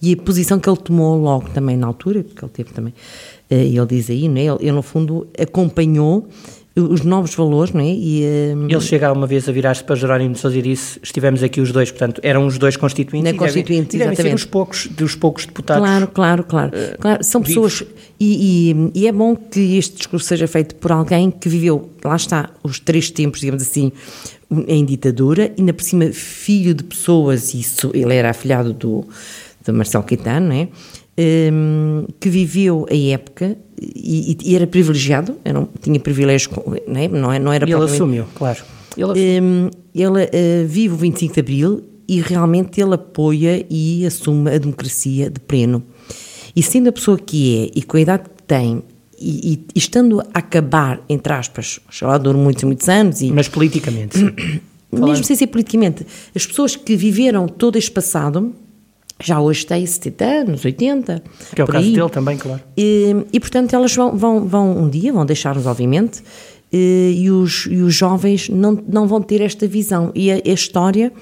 e 0.00 0.12
a 0.12 0.16
posição 0.16 0.60
que 0.60 0.68
ele 0.70 0.78
tomou 0.78 1.20
logo 1.20 1.50
também 1.50 1.76
na 1.76 1.88
altura, 1.88 2.22
porque 2.22 2.42
ele 2.44 2.52
teve 2.52 2.72
também, 2.72 2.94
eh, 3.50 3.66
ele 3.66 3.86
diz 3.86 4.08
aí, 4.08 4.26
é? 4.26 4.28
ele, 4.28 4.58
ele 4.60 4.72
no 4.72 4.82
fundo 4.82 5.26
acompanhou 5.38 6.28
os 6.76 7.02
novos 7.02 7.34
valores, 7.34 7.72
não 7.72 7.80
é? 7.80 7.86
E, 7.88 8.24
um... 8.54 8.64
Ele 8.64 8.80
chega 8.80 9.12
uma 9.12 9.26
vez 9.26 9.48
a 9.48 9.52
virar-se 9.52 9.84
para 9.84 9.94
Jerónimo 9.94 10.34
de 10.34 10.40
Sousa 10.40 10.58
e 10.58 10.62
disse: 10.62 10.98
estivemos 11.02 11.42
aqui 11.42 11.60
os 11.60 11.70
dois, 11.70 11.90
portanto, 11.90 12.20
eram 12.24 12.46
os 12.46 12.58
dois 12.58 12.76
constituintes. 12.76 13.32
Na 13.32 13.38
constituinte, 13.38 13.96
devem, 13.96 14.14
devem 14.14 14.30
ser 14.30 14.34
os 14.34 14.44
poucos, 14.44 14.86
dos 14.88 15.14
poucos 15.14 15.46
deputados. 15.46 15.86
Claro, 15.86 16.08
claro, 16.08 16.44
claro. 16.44 16.72
Uh, 16.76 16.98
claro 16.98 17.22
são 17.22 17.40
vivos. 17.40 17.78
pessoas. 17.78 17.90
E, 18.18 18.72
e, 18.94 19.02
e, 19.02 19.06
é 19.06 19.12
bom 19.12 19.36
que 19.36 19.76
este 19.76 19.96
discurso 19.96 20.26
seja 20.26 20.48
feito 20.48 20.74
por 20.76 20.90
alguém 20.90 21.30
que 21.30 21.48
viveu, 21.48 21.90
lá 22.04 22.16
está, 22.16 22.50
os 22.62 22.80
três 22.80 23.10
tempos, 23.10 23.40
digamos 23.40 23.62
assim, 23.62 23.92
em 24.66 24.84
ditadura, 24.84 25.52
e 25.56 25.60
ainda 25.60 25.72
por 25.72 25.82
cima, 25.82 26.06
filho 26.12 26.74
de 26.74 26.84
pessoas, 26.84 27.54
isso, 27.54 27.90
ele 27.94 28.14
era 28.14 28.30
afilhado 28.30 28.72
do, 28.72 29.04
do 29.64 29.72
Marcelo 29.72 30.04
Caetano, 30.04 30.48
não 30.48 30.54
é? 30.54 30.68
Um, 31.16 32.06
que 32.18 32.28
viveu 32.28 32.86
a 32.90 32.96
época 32.96 33.56
e, 33.94 34.38
e 34.42 34.56
era 34.56 34.66
privilegiado, 34.66 35.36
era, 35.44 35.66
tinha 35.80 35.98
privilégios, 36.00 36.50
não, 36.86 37.00
é? 37.00 37.08
não, 37.08 37.32
é, 37.32 37.38
não 37.38 37.52
era 37.52 37.68
E 37.68 37.72
ele 37.72 37.84
assumiu, 37.84 38.24
claro. 38.34 38.62
Ele, 38.96 39.04
assumiu. 39.04 39.42
Um, 39.42 39.70
ele 39.94 40.24
uh, 40.24 40.66
vive 40.66 40.94
o 40.94 40.96
25 40.96 41.34
de 41.34 41.40
Abril 41.40 41.84
e 42.06 42.20
realmente 42.20 42.80
ele 42.80 42.94
apoia 42.94 43.64
e 43.68 44.06
assume 44.06 44.50
a 44.50 44.58
democracia 44.58 45.30
de 45.30 45.40
pleno. 45.40 45.82
E 46.54 46.62
sendo 46.62 46.88
a 46.88 46.92
pessoa 46.92 47.18
que 47.18 47.72
é 47.74 47.78
e 47.78 47.82
com 47.82 47.96
a 47.96 48.00
idade 48.00 48.24
que 48.24 48.42
tem 48.42 48.82
e, 49.18 49.54
e, 49.74 49.78
estando 49.78 50.20
a 50.20 50.26
acabar, 50.34 51.00
entre 51.08 51.32
aspas, 51.32 51.80
já 51.90 52.16
durou 52.18 52.40
muitos 52.40 52.62
e 52.62 52.66
muitos 52.66 52.88
anos. 52.88 53.22
E, 53.22 53.32
Mas 53.32 53.48
politicamente, 53.48 54.18
sim. 54.18 54.30
Mesmo 54.92 55.24
sem 55.24 55.34
ser 55.34 55.48
politicamente, 55.48 56.06
as 56.34 56.46
pessoas 56.46 56.76
que 56.76 56.94
viveram 56.94 57.48
todo 57.48 57.76
este 57.76 57.90
passado 57.90 58.54
já 59.22 59.40
hoje 59.40 59.64
tem 59.64 59.86
70 59.86 60.24
anos, 60.24 60.64
80. 60.64 61.22
Que 61.54 61.60
é 61.60 61.64
o 61.64 61.66
caso 61.66 61.86
aí. 61.86 61.94
dele 61.94 62.10
também, 62.10 62.36
claro. 62.36 62.60
E, 62.76 63.14
e, 63.32 63.40
portanto 63.40 63.74
elas 63.74 63.94
vão, 63.94 64.16
vão, 64.16 64.46
vão 64.46 64.78
um 64.78 64.88
dia, 64.88 65.12
vão 65.12 65.24
deixar-nos 65.24 65.66
obviamente, 65.66 66.22
e, 66.72 67.30
os, 67.30 67.66
e 67.66 67.76
os 67.76 67.94
jovens 67.94 68.48
não, 68.48 68.82
não 68.88 69.06
vão 69.06 69.22
ter 69.22 69.40
esta 69.40 69.66
visão. 69.66 70.10
E 70.14 70.32
a, 70.32 70.34
a 70.44 70.52
história 70.52 71.12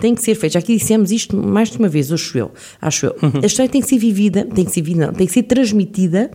tem 0.00 0.14
que 0.14 0.22
ser 0.22 0.34
feita. 0.34 0.54
Já 0.54 0.58
aqui 0.58 0.76
dissemos 0.76 1.12
isto 1.12 1.36
mais 1.36 1.70
de 1.70 1.78
uma 1.78 1.88
vez, 1.88 2.10
acho 2.12 2.36
eu. 2.36 2.50
Acho 2.80 3.06
eu. 3.06 3.16
Uhum. 3.22 3.40
A 3.42 3.46
história 3.46 3.70
tem 3.70 3.80
que 3.80 3.88
ser 3.88 3.98
vivida, 3.98 4.44
tem 4.44 4.64
que 4.64 4.72
ser 4.72 4.82
vivida, 4.82 5.06
não, 5.06 5.12
tem 5.12 5.26
que 5.26 5.32
ser 5.32 5.44
transmitida 5.44 6.30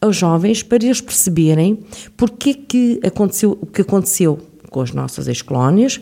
aos 0.00 0.16
jovens 0.16 0.62
para 0.62 0.84
eles 0.84 1.00
perceberem 1.00 1.78
porque 2.16 2.54
que 2.54 3.00
aconteceu 3.04 3.58
o 3.60 3.66
que 3.66 3.82
aconteceu 3.82 4.38
com 4.70 4.80
as 4.80 4.92
nossas 4.92 5.28
ex-colónias, 5.28 6.00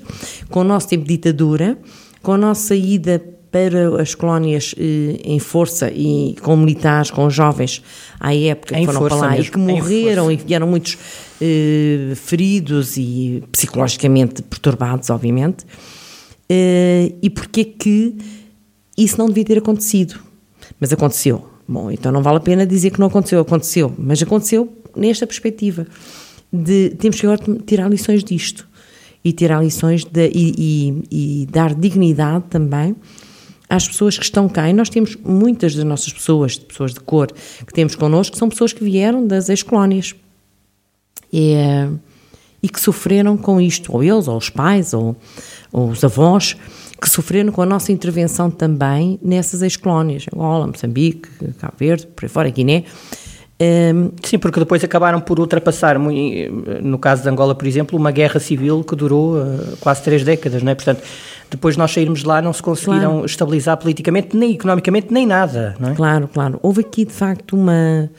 com 0.51 0.61
o 0.61 0.65
nosso 0.65 0.89
tempo 0.89 1.05
de 1.05 1.11
ditadura, 1.11 1.79
com 2.23 2.33
a 2.33 2.39
nossa 2.39 2.75
ida 2.75 3.23
para 3.53 4.01
as 4.01 4.15
colónias 4.15 4.75
eh, 4.79 5.21
em 5.23 5.39
força 5.39 5.93
e 5.95 6.35
com 6.41 6.57
militares, 6.57 7.11
com 7.11 7.29
jovens 7.29 7.83
à 8.19 8.35
época 8.35 8.75
que 8.75 8.87
foram 8.87 9.01
para 9.03 9.15
lá 9.15 9.31
mesmo. 9.33 9.45
e 9.45 9.51
que 9.51 9.59
morreram 9.59 10.33
e 10.33 10.39
que 10.39 10.55
eram 10.55 10.67
muitos 10.67 10.97
eh, 11.39 12.15
feridos 12.17 12.97
e 12.97 13.45
psicologicamente 13.53 14.41
perturbados, 14.43 15.11
obviamente. 15.11 15.67
Eh, 16.49 17.13
e 17.23 17.29
porque 17.29 17.63
que 17.63 18.17
isso 18.97 19.19
não 19.19 19.27
devia 19.29 19.45
ter 19.45 19.59
acontecido? 19.59 20.19
Mas 20.81 20.91
aconteceu. 20.91 21.47
Bom, 21.69 21.91
então 21.91 22.11
não 22.11 22.23
vale 22.23 22.39
a 22.39 22.41
pena 22.41 22.67
dizer 22.67 22.91
que 22.91 22.99
não 22.99 23.09
aconteceu, 23.09 23.39
aconteceu, 23.39 23.93
mas 23.99 24.23
aconteceu 24.23 24.73
nesta 24.97 25.27
perspectiva 25.27 25.87
de 26.51 26.91
temos 26.99 27.21
que 27.21 27.27
agora 27.27 27.43
tirar 27.67 27.89
lições 27.89 28.25
disto 28.25 28.67
e 29.23 29.31
tirar 29.31 29.63
lições 29.63 30.05
de, 30.05 30.31
e, 30.35 30.55
e, 31.11 31.43
e 31.43 31.47
dar 31.47 31.75
dignidade 31.75 32.45
também 32.49 32.97
às 33.73 33.89
pessoas 33.89 34.19
que 34.19 34.25
estão 34.25 34.51
cá. 34.51 34.69
E 34.69 34.73
nós 34.75 34.91
temos 34.91 35.17
muitas 35.17 35.75
das 35.75 35.85
nossas 35.85 36.13
pessoas, 36.13 36.59
pessoas 36.59 36.93
de 36.93 37.01
cor, 37.01 37.29
que 37.67 37.73
temos 37.73 37.95
connosco, 37.95 38.35
que 38.35 38.39
são 38.39 38.51
pessoas 38.51 38.75
que 38.75 38.85
vieram 38.85 39.27
das 39.27 39.49
ex-colónias 39.49 40.15
e, 41.33 41.55
e, 42.63 42.69
que 42.69 42.79
sofreram 42.79 43.35
com 43.35 43.59
isto, 43.59 43.91
ou 43.91 44.05
eles, 44.05 44.29
ou 44.29 44.37
os 44.37 44.51
pais, 44.51 44.93
ou, 44.93 45.17
ou 45.73 45.89
os 45.89 46.05
avós, 46.05 46.55
que 47.01 47.09
sofreram 47.09 47.51
com 47.51 47.63
a 47.63 47.67
nossa 47.67 47.91
intervenção 47.91 48.51
também 48.51 49.19
nessas 49.23 49.63
ex-colónias, 49.63 50.27
Angola, 50.35 50.67
Moçambique, 50.67 51.31
Cabo 51.59 51.75
Verde, 51.79 52.07
por 52.09 52.27
aí 52.27 52.29
fora, 52.29 52.51
Guiné. 52.51 52.85
Um, 53.59 54.11
Sim, 54.23 54.39
porque 54.39 54.61
depois 54.61 54.85
acabaram 54.85 55.21
por 55.21 55.41
ultrapassar, 55.41 55.99
no 55.99 56.99
caso 56.99 57.23
de 57.23 57.29
Angola, 57.31 57.55
por 57.55 57.67
exemplo, 57.67 57.99
uma 57.99 58.11
guerra 58.11 58.39
civil 58.39 58.85
que 58.85 58.95
durou 58.95 59.37
uh, 59.37 59.77
quase 59.81 60.03
três 60.03 60.23
décadas, 60.25 60.63
não 60.63 60.73
é? 60.73 60.75
Portanto, 60.75 61.03
depois 61.53 61.77
nós 61.77 61.93
sairmos 61.93 62.21
de 62.21 62.27
lá 62.27 62.43
não 62.43 62.53
se 62.53 62.63
conseguiram 62.63 63.11
claro. 63.11 63.27
estabilizar 63.27 63.77
politicamente, 63.77 64.37
nem 64.37 64.53
economicamente, 64.53 65.13
nem 65.13 65.27
nada, 65.27 65.77
é? 65.81 65.95
Claro, 65.95 66.29
claro. 66.29 66.59
Houve 66.63 66.81
aqui, 66.81 67.05
de 67.05 67.13
facto, 67.13 67.55
uma 67.55 68.11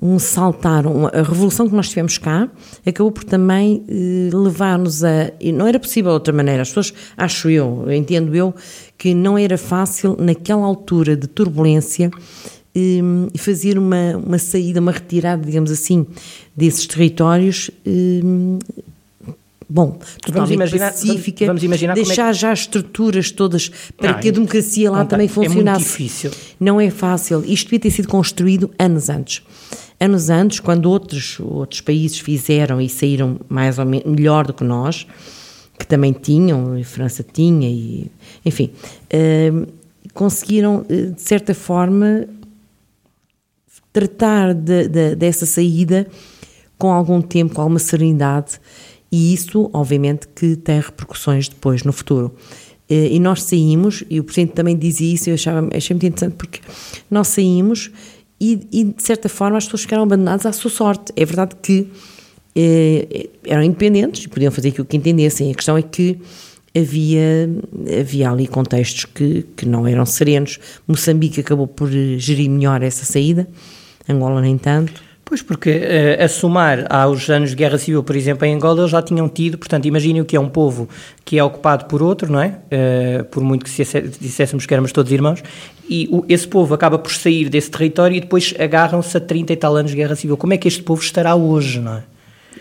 um 0.00 0.18
saltar, 0.18 0.86
uma, 0.86 1.08
a 1.08 1.22
revolução 1.22 1.68
que 1.68 1.74
nós 1.74 1.88
tivemos 1.88 2.18
cá 2.18 2.48
acabou 2.86 3.10
por 3.10 3.24
também 3.24 3.84
eh, 3.88 4.30
levar-nos 4.32 5.02
a. 5.02 5.32
E 5.40 5.50
não 5.50 5.66
era 5.66 5.80
possível 5.80 6.12
de 6.12 6.14
outra 6.14 6.32
maneira. 6.32 6.62
As 6.62 6.68
pessoas, 6.68 6.94
acho 7.16 7.50
eu, 7.50 7.84
entendo 7.90 8.34
eu, 8.34 8.54
que 8.96 9.12
não 9.12 9.36
era 9.36 9.58
fácil, 9.58 10.16
naquela 10.18 10.64
altura 10.64 11.16
de 11.16 11.26
turbulência, 11.26 12.12
eh, 12.76 13.00
fazer 13.36 13.76
uma, 13.76 14.16
uma 14.16 14.38
saída, 14.38 14.78
uma 14.80 14.92
retirada, 14.92 15.44
digamos 15.44 15.70
assim, 15.70 16.06
desses 16.56 16.86
territórios. 16.86 17.68
Eh, 17.84 18.20
bom, 19.68 19.98
totalmente 20.20 20.32
vamos 20.32 20.50
imaginar, 20.50 20.92
pacífica, 20.92 21.46
vamos 21.46 21.62
imaginar 21.62 21.92
é 21.92 21.94
deixar 21.96 22.30
é 22.30 22.32
que... 22.32 22.38
já 22.38 22.52
as 22.52 22.60
estruturas 22.60 23.30
todas 23.30 23.70
para 23.96 24.12
não, 24.12 24.20
que 24.20 24.28
a 24.28 24.32
democracia 24.32 24.90
lá 24.90 25.04
também 25.04 25.28
funcionasse. 25.28 25.58
É 25.58 25.72
muito 25.72 25.78
difícil. 25.78 26.30
Não 26.58 26.80
é 26.80 26.90
fácil. 26.90 27.44
Isto 27.44 27.66
devia 27.66 27.80
ter 27.80 27.90
sido 27.90 28.08
construído 28.08 28.70
anos 28.78 29.08
antes. 29.08 29.42
Anos 30.00 30.30
antes, 30.30 30.60
quando 30.60 30.86
outros, 30.86 31.38
outros 31.40 31.80
países 31.80 32.18
fizeram 32.18 32.80
e 32.80 32.88
saíram 32.88 33.40
mais 33.48 33.78
ou 33.78 33.84
menos 33.84 34.06
melhor 34.06 34.46
do 34.46 34.54
que 34.54 34.62
nós, 34.62 35.06
que 35.78 35.86
também 35.86 36.12
tinham, 36.12 36.78
a 36.78 36.84
França 36.84 37.24
tinha, 37.24 37.68
e, 37.68 38.10
enfim, 38.44 38.70
uh, 39.12 39.66
conseguiram, 40.14 40.84
de 40.88 41.20
certa 41.20 41.54
forma, 41.54 42.26
tratar 43.92 44.54
de, 44.54 44.88
de, 44.88 45.14
dessa 45.16 45.46
saída 45.46 46.06
com 46.78 46.92
algum 46.92 47.20
tempo, 47.20 47.54
com 47.54 47.60
alguma 47.60 47.80
serenidade, 47.80 48.60
e 49.10 49.32
isso, 49.32 49.70
obviamente, 49.72 50.28
que 50.28 50.56
tem 50.56 50.80
repercussões 50.80 51.48
depois 51.48 51.82
no 51.82 51.92
futuro. 51.92 52.34
Eh, 52.88 53.08
e 53.12 53.20
nós 53.20 53.42
saímos, 53.42 54.04
e 54.08 54.20
o 54.20 54.24
Presidente 54.24 54.54
também 54.54 54.76
dizia 54.76 55.14
isso, 55.14 55.30
eu 55.30 55.34
achava, 55.34 55.68
achei 55.74 55.94
muito 55.94 56.06
interessante, 56.06 56.36
porque 56.36 56.60
nós 57.10 57.28
saímos 57.28 57.90
e, 58.40 58.60
e, 58.72 58.84
de 58.84 59.02
certa 59.02 59.28
forma, 59.28 59.58
as 59.58 59.64
pessoas 59.64 59.82
ficaram 59.82 60.04
abandonadas 60.04 60.46
à 60.46 60.52
sua 60.52 60.70
sorte. 60.70 61.12
É 61.16 61.24
verdade 61.24 61.56
que 61.60 61.88
eh, 62.54 63.28
eram 63.44 63.62
independentes 63.62 64.24
e 64.24 64.28
podiam 64.28 64.52
fazer 64.52 64.68
aquilo 64.68 64.84
que 64.86 64.96
entendessem. 64.96 65.50
A 65.50 65.54
questão 65.54 65.76
é 65.76 65.82
que 65.82 66.18
havia, 66.76 67.48
havia 68.00 68.30
ali 68.30 68.46
contextos 68.46 69.06
que, 69.06 69.44
que 69.56 69.66
não 69.66 69.86
eram 69.86 70.06
serenos. 70.06 70.58
Moçambique 70.86 71.40
acabou 71.40 71.66
por 71.66 71.90
gerir 71.90 72.48
melhor 72.48 72.82
essa 72.82 73.04
saída, 73.04 73.48
Angola 74.08 74.40
nem 74.40 74.56
tanto. 74.56 75.07
Pois, 75.28 75.42
porque 75.42 75.68
uh, 75.68 76.24
a 76.24 76.26
somar 76.26 76.86
aos 76.88 77.28
anos 77.28 77.50
de 77.50 77.56
guerra 77.56 77.76
civil, 77.76 78.02
por 78.02 78.16
exemplo, 78.16 78.46
em 78.46 78.54
Angola, 78.54 78.80
eles 78.80 78.90
já 78.90 79.02
tinham 79.02 79.28
tido, 79.28 79.58
portanto, 79.58 79.84
imaginem 79.84 80.22
o 80.22 80.24
que 80.24 80.34
é 80.34 80.40
um 80.40 80.48
povo 80.48 80.88
que 81.22 81.38
é 81.38 81.44
ocupado 81.44 81.84
por 81.84 82.02
outro, 82.02 82.32
não 82.32 82.40
é? 82.40 82.58
Uh, 82.72 83.24
por 83.24 83.42
muito 83.42 83.62
que 83.62 83.70
disséssemos 84.18 84.64
que 84.64 84.72
éramos 84.72 84.90
todos 84.90 85.12
irmãos, 85.12 85.42
e 85.86 86.08
o, 86.10 86.24
esse 86.30 86.48
povo 86.48 86.72
acaba 86.72 86.98
por 86.98 87.12
sair 87.12 87.50
desse 87.50 87.70
território 87.70 88.16
e 88.16 88.20
depois 88.20 88.54
agarram-se 88.58 89.14
a 89.18 89.20
30 89.20 89.52
e 89.52 89.56
tal 89.56 89.76
anos 89.76 89.90
de 89.90 89.98
guerra 89.98 90.16
civil. 90.16 90.34
Como 90.38 90.54
é 90.54 90.56
que 90.56 90.66
este 90.66 90.82
povo 90.82 91.02
estará 91.02 91.34
hoje, 91.34 91.78
não 91.78 91.96
é? 91.96 92.02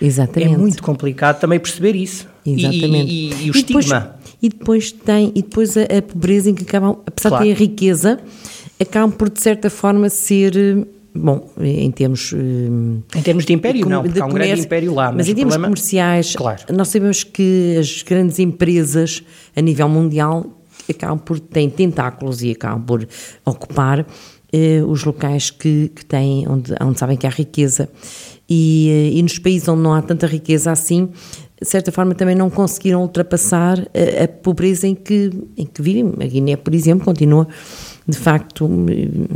Exatamente. 0.01 0.53
É 0.53 0.57
muito 0.57 0.83
complicado 0.83 1.39
também 1.39 1.62
perceber 1.62 1.95
isso. 1.95 2.27
Exatamente. 2.45 3.09
E, 3.09 3.31
e, 3.31 3.45
e 3.45 3.50
o 3.50 3.55
e 3.55 3.59
estigma. 3.59 3.81
Depois, 3.81 4.38
e 4.41 4.50
depois 4.50 4.91
tem, 4.91 5.31
e 5.33 5.41
depois 5.41 5.77
a, 5.77 5.83
a 5.83 6.01
pobreza 6.01 6.50
em 6.50 6.53
que 6.53 6.63
acabam, 6.63 6.97
apesar 7.05 7.29
claro. 7.29 7.45
de 7.45 7.51
ter 7.51 7.55
a 7.55 7.59
riqueza, 7.59 8.19
acabam 8.77 9.09
por, 9.09 9.29
de 9.29 9.41
certa 9.41 9.69
forma, 9.69 10.09
ser 10.09 10.86
Bom, 11.17 11.50
em 11.59 11.91
termos. 11.91 12.33
Em 12.33 13.21
termos 13.24 13.45
de 13.45 13.53
império, 13.53 13.83
de, 13.83 13.89
não, 13.89 14.01
porque 14.01 14.13
de 14.13 14.21
há 14.21 14.25
um 14.25 14.29
comércio, 14.29 14.50
grande 14.50 14.65
império 14.65 14.93
lá. 14.93 15.07
Mas, 15.07 15.15
mas 15.15 15.29
em 15.29 15.36
termos 15.36 15.53
problema... 15.53 15.75
comerciais, 15.75 16.36
claro. 16.36 16.62
nós 16.74 16.88
sabemos 16.89 17.24
que 17.24 17.77
as 17.79 18.03
grandes 18.03 18.39
empresas 18.39 19.24
a 19.55 19.62
nível 19.62 19.89
mundial 19.89 20.45
acabam 20.89 21.17
por. 21.17 21.39
têm 21.39 21.69
tentáculos 21.69 22.41
e 22.41 22.51
acabam 22.51 22.81
por 22.81 23.07
ocupar 23.45 24.05
eh, 24.51 24.81
os 24.83 25.03
locais 25.03 25.51
que, 25.51 25.91
que 25.93 26.05
têm, 26.05 26.47
onde, 26.47 26.74
onde 26.81 27.00
sabem 27.00 27.17
que 27.17 27.27
há 27.27 27.29
riqueza. 27.29 27.89
E, 28.50 28.89
eh, 28.89 29.17
e 29.17 29.21
nos 29.21 29.38
países 29.39 29.67
onde 29.67 29.81
não 29.81 29.93
há 29.93 30.01
tanta 30.01 30.25
riqueza 30.25 30.71
assim, 30.71 31.09
de 31.62 31.67
certa 31.67 31.91
forma 31.91 32.15
também 32.15 32.36
não 32.36 32.50
conseguiram 32.50 33.01
ultrapassar 33.01 33.79
a, 33.79 34.24
a 34.24 34.27
pobreza 34.27 34.88
em 34.88 34.95
que, 34.95 35.31
em 35.57 35.65
que 35.65 35.81
vivem. 35.81 36.13
A 36.21 36.25
Guiné, 36.25 36.55
por 36.55 36.74
exemplo, 36.74 37.03
continua 37.03 37.47
de 38.07 38.17
facto, 38.17 38.69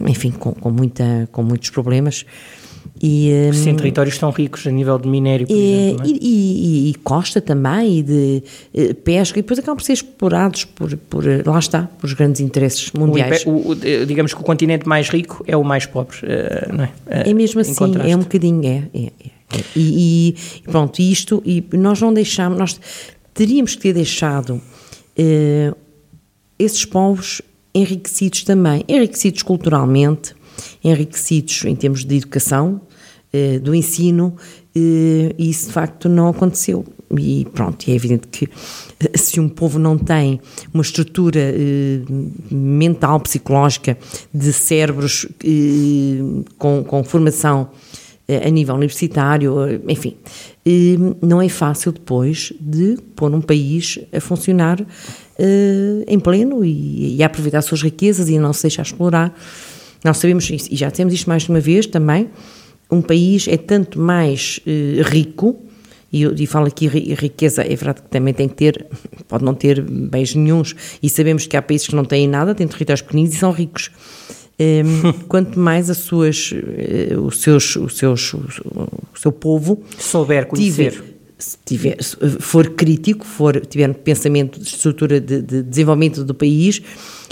enfim, 0.07 0.31
com, 0.31 0.53
com, 0.53 0.71
muita, 0.71 1.27
com 1.31 1.43
muitos 1.43 1.69
problemas. 1.69 2.25
E, 3.03 3.31
Sim, 3.53 3.75
territórios 3.75 4.17
tão 4.17 4.29
ricos 4.29 4.65
a 4.67 4.71
nível 4.71 4.97
de 4.99 5.07
minério, 5.07 5.47
por 5.47 5.55
e, 5.55 5.59
exemplo. 5.59 6.05
É? 6.05 6.07
E, 6.07 6.19
e, 6.21 6.89
e, 6.89 6.93
costa 6.95 7.41
também, 7.41 7.99
e 7.99 8.03
de 8.03 8.43
eh, 8.73 8.93
pesca, 8.93 9.39
e 9.39 9.41
depois 9.41 9.57
acabam 9.57 9.77
por 9.77 9.83
ser 9.83 9.93
explorados 9.93 10.65
por, 10.65 10.95
por 11.09 11.23
lá 11.25 11.57
está, 11.57 11.89
por 11.99 12.05
os 12.05 12.13
grandes 12.13 12.41
interesses 12.41 12.91
mundiais. 12.91 13.43
O, 13.45 13.71
o, 13.71 13.75
digamos 13.75 14.35
que 14.35 14.41
o 14.41 14.43
continente 14.43 14.87
mais 14.87 15.09
rico 15.09 15.43
é 15.47 15.57
o 15.57 15.63
mais 15.63 15.87
pobre, 15.87 16.17
eh, 16.23 16.69
não 16.71 16.83
é? 16.83 16.89
Eh, 17.07 17.29
é 17.31 17.33
mesmo 17.33 17.59
assim, 17.61 17.73
é 18.07 18.15
um 18.15 18.19
bocadinho, 18.19 18.63
é. 18.65 18.83
é, 18.93 19.05
é. 19.05 19.61
E, 19.75 20.35
pronto, 20.63 21.01
isto, 21.01 21.41
e 21.43 21.63
nós 21.73 21.99
não 21.99 22.13
deixamos, 22.13 22.57
nós 22.57 22.79
teríamos 23.33 23.75
que 23.75 23.81
ter 23.81 23.93
deixado 23.93 24.61
esses 26.57 26.85
povos 26.85 27.41
enriquecidos 27.73 28.43
também, 28.43 28.83
enriquecidos 28.87 29.43
culturalmente, 29.43 30.35
enriquecidos 30.83 31.65
em 31.65 31.75
termos 31.75 32.05
de 32.05 32.15
educação, 32.15 32.81
eh, 33.33 33.59
do 33.59 33.73
ensino, 33.73 34.35
eh, 34.75 35.33
e 35.37 35.49
isso 35.49 35.67
de 35.67 35.71
facto 35.71 36.09
não 36.09 36.27
aconteceu. 36.27 36.83
E 37.17 37.47
pronto, 37.53 37.89
é 37.89 37.93
evidente 37.93 38.27
que 38.27 38.49
eh, 38.99 39.17
se 39.17 39.39
um 39.39 39.47
povo 39.47 39.79
não 39.79 39.97
tem 39.97 40.41
uma 40.73 40.83
estrutura 40.83 41.53
mental, 42.51 43.21
psicológica, 43.21 43.97
de 44.33 44.51
cérebros 44.51 45.25
com, 46.57 46.83
com 46.83 47.03
formação 47.05 47.69
a 48.37 48.49
nível 48.49 48.75
universitário, 48.75 49.55
enfim, 49.87 50.15
não 51.21 51.41
é 51.41 51.49
fácil 51.49 51.91
depois 51.91 52.53
de 52.59 52.97
pôr 53.15 53.33
um 53.33 53.41
país 53.41 53.99
a 54.11 54.19
funcionar 54.19 54.79
uh, 54.81 56.03
em 56.07 56.19
pleno 56.19 56.63
e, 56.63 57.17
e, 57.17 57.23
a 57.23 57.25
aproveitar 57.25 57.59
as 57.59 57.65
suas 57.65 57.81
riquezas 57.81 58.29
e 58.29 58.37
não 58.37 58.53
se 58.53 58.63
deixar 58.63 58.83
explorar. 58.83 59.35
Nós 60.03 60.17
sabemos, 60.17 60.49
e 60.49 60.75
já 60.75 60.89
temos 60.89 61.13
isto 61.13 61.29
mais 61.29 61.43
de 61.43 61.49
uma 61.49 61.59
vez 61.59 61.85
também, 61.85 62.29
um 62.89 63.01
país 63.01 63.47
é 63.47 63.57
tanto 63.57 63.99
mais 63.99 64.59
rico, 65.05 65.59
e, 66.11 66.25
e 66.25 66.45
falo 66.45 66.67
aqui 66.67 66.87
riqueza, 66.87 67.61
é 67.61 67.75
verdade 67.75 68.01
que 68.01 68.09
também 68.09 68.33
tem 68.33 68.49
que 68.49 68.55
ter, 68.55 68.85
pode 69.27 69.45
não 69.45 69.53
ter 69.53 69.81
bens 69.81 70.35
nenhums, 70.35 70.75
e 71.01 71.09
sabemos 71.09 71.47
que 71.47 71.55
há 71.55 71.61
países 71.61 71.87
que 71.87 71.95
não 71.95 72.03
têm 72.03 72.27
nada, 72.27 72.53
têm 72.53 72.67
territórios 72.67 73.01
pequeninos 73.01 73.33
e 73.33 73.37
são 73.37 73.51
ricos. 73.51 73.89
Um, 74.59 74.63
ehm, 74.63 75.13
quanto 75.27 75.59
mais 75.59 75.89
as 75.89 75.97
suas, 75.97 76.51
uh, 76.51 77.21
os 77.21 77.41
seus, 77.41 77.75
os 77.75 77.97
seus, 77.97 78.33
o, 78.33 78.87
seu 79.15 79.31
povo 79.31 79.83
souber 79.97 80.47
conhecer. 80.47 80.91
Tiver, 80.91 81.11
se 81.41 81.57
tiver, 81.65 81.97
for 82.39 82.69
crítico, 82.71 83.25
for, 83.25 83.59
tiver 83.65 83.91
pensamento 83.95 84.59
de 84.59 84.67
estrutura 84.67 85.19
de, 85.19 85.41
de 85.41 85.63
desenvolvimento 85.63 86.23
do 86.23 86.35
país, 86.35 86.81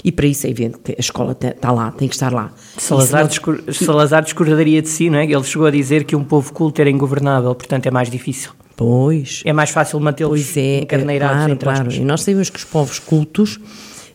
e 0.02 0.10
para 0.10 0.26
isso 0.26 0.46
é 0.46 0.50
evidente 0.50 0.78
que 0.82 0.92
a 0.92 1.00
escola 1.00 1.36
está 1.40 1.70
lá, 1.70 1.90
tem 1.92 2.08
que 2.08 2.14
estar 2.14 2.32
lá. 2.32 2.52
Salazar, 2.76 3.28
discur 3.28 3.62
Salazar 3.72 4.22
discordaria 4.22 4.82
de 4.82 4.88
si, 4.88 5.10
não 5.10 5.18
é? 5.18 5.24
Ele 5.24 5.44
chegou 5.44 5.66
a 5.66 5.70
dizer 5.70 6.04
que 6.04 6.16
um 6.16 6.24
povo 6.24 6.52
culto 6.52 6.80
era 6.80 6.90
ingovernável, 6.90 7.54
portanto 7.54 7.86
é 7.86 7.90
mais 7.90 8.10
difícil. 8.10 8.50
Pois. 8.76 9.42
É 9.44 9.52
mais 9.52 9.70
fácil 9.70 10.00
mantê-los 10.00 10.56
é, 10.56 10.80
encarneirados 10.80 11.58
claro, 11.58 11.58
claro. 11.58 11.92
E 11.92 12.00
nós 12.00 12.22
sabemos 12.22 12.48
que 12.48 12.58
os 12.58 12.64
povos 12.64 12.98
cultos 12.98 13.60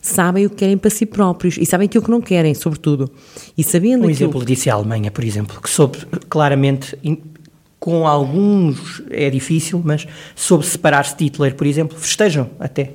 sabem 0.06 0.46
o 0.46 0.50
que 0.50 0.56
querem 0.56 0.78
para 0.78 0.90
si 0.90 1.04
próprios 1.04 1.56
e 1.58 1.66
sabem 1.66 1.86
aquilo 1.86 2.04
que 2.04 2.10
não 2.10 2.20
querem, 2.20 2.54
sobretudo. 2.54 3.10
E 3.56 3.64
sabendo 3.64 4.06
um 4.06 4.10
exemplo 4.10 4.44
disso 4.44 4.68
é 4.68 4.72
a 4.72 4.76
Alemanha, 4.76 5.10
por 5.10 5.24
exemplo, 5.24 5.60
que 5.60 5.68
soube 5.68 5.98
claramente 6.28 6.96
com 7.78 8.06
alguns 8.06 9.02
é 9.10 9.28
difícil, 9.28 9.82
mas 9.84 10.06
soube 10.34 10.64
separar-se 10.64 11.16
de 11.16 11.24
Hitler, 11.24 11.54
por 11.54 11.66
exemplo, 11.66 11.98
festejam 11.98 12.50
até 12.58 12.92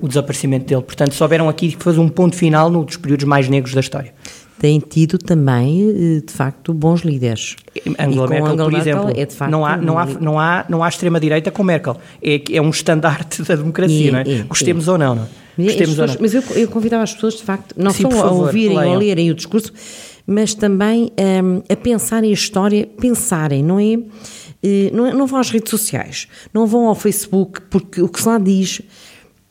o 0.00 0.08
desaparecimento 0.08 0.66
dele. 0.66 0.82
Portanto, 0.82 1.14
souberam 1.14 1.48
aqui 1.48 1.76
fazer 1.78 2.00
um 2.00 2.08
ponto 2.08 2.36
final 2.36 2.70
num 2.70 2.84
dos 2.84 2.96
períodos 2.96 3.24
mais 3.24 3.48
negros 3.48 3.74
da 3.74 3.80
história. 3.80 4.12
Tem 4.58 4.78
tido 4.78 5.16
também, 5.16 5.88
eh, 5.88 6.20
de 6.20 6.32
facto, 6.32 6.74
bons 6.74 7.00
líderes. 7.00 7.56
Angela 7.98 8.28
Merkel, 8.28 8.52
Angela 8.52 8.64
por 8.64 8.72
Merkel 8.72 8.78
exemplo, 8.78 9.10
é 9.16 9.24
de 9.24 9.34
facto 9.34 9.50
não 9.50 9.64
há, 9.64 9.76
não 9.78 9.98
há, 9.98 10.06
não 10.06 10.38
há, 10.38 10.64
não 10.68 10.84
há 10.84 10.88
extrema-direita 10.88 11.50
com 11.50 11.64
Merkel. 11.64 11.96
É, 12.22 12.42
é 12.52 12.60
um 12.60 12.68
estandarte 12.68 13.42
da 13.48 13.56
democracia, 13.56 14.08
é, 14.08 14.12
não 14.12 14.18
é? 14.18 14.42
Gostemos 14.42 14.86
ou 14.86 14.98
não, 14.98 15.14
não 15.14 15.22
é? 15.22 15.39
Gostemos 15.56 15.90
pessoas, 15.90 16.10
ou 16.10 16.14
não. 16.14 16.16
Mas 16.20 16.34
eu, 16.34 16.42
eu 16.56 16.68
convidava 16.68 17.02
as 17.02 17.14
pessoas, 17.14 17.34
de 17.34 17.42
facto, 17.42 17.74
não 17.76 17.90
Sim, 17.90 18.10
só 18.10 18.28
a 18.28 18.30
ouvirem 18.32 18.76
ou 18.76 18.94
a 18.94 18.96
lerem 18.96 19.30
o 19.30 19.34
discurso, 19.34 19.72
mas 20.26 20.54
também 20.54 21.12
um, 21.44 21.62
a 21.68 21.76
pensarem 21.76 22.30
a 22.30 22.34
história, 22.34 22.86
pensarem, 23.00 23.62
não 23.62 23.78
é? 23.78 23.94
Uh, 23.94 24.94
não, 24.94 25.12
não, 25.12 25.26
vão 25.26 25.40
às 25.40 25.50
redes 25.50 25.70
sociais, 25.70 26.28
não 26.52 26.66
vão 26.66 26.86
ao 26.86 26.94
Facebook, 26.94 27.62
porque 27.62 28.02
o 28.02 28.08
que 28.08 28.20
se 28.20 28.28
lá 28.28 28.38
diz 28.38 28.82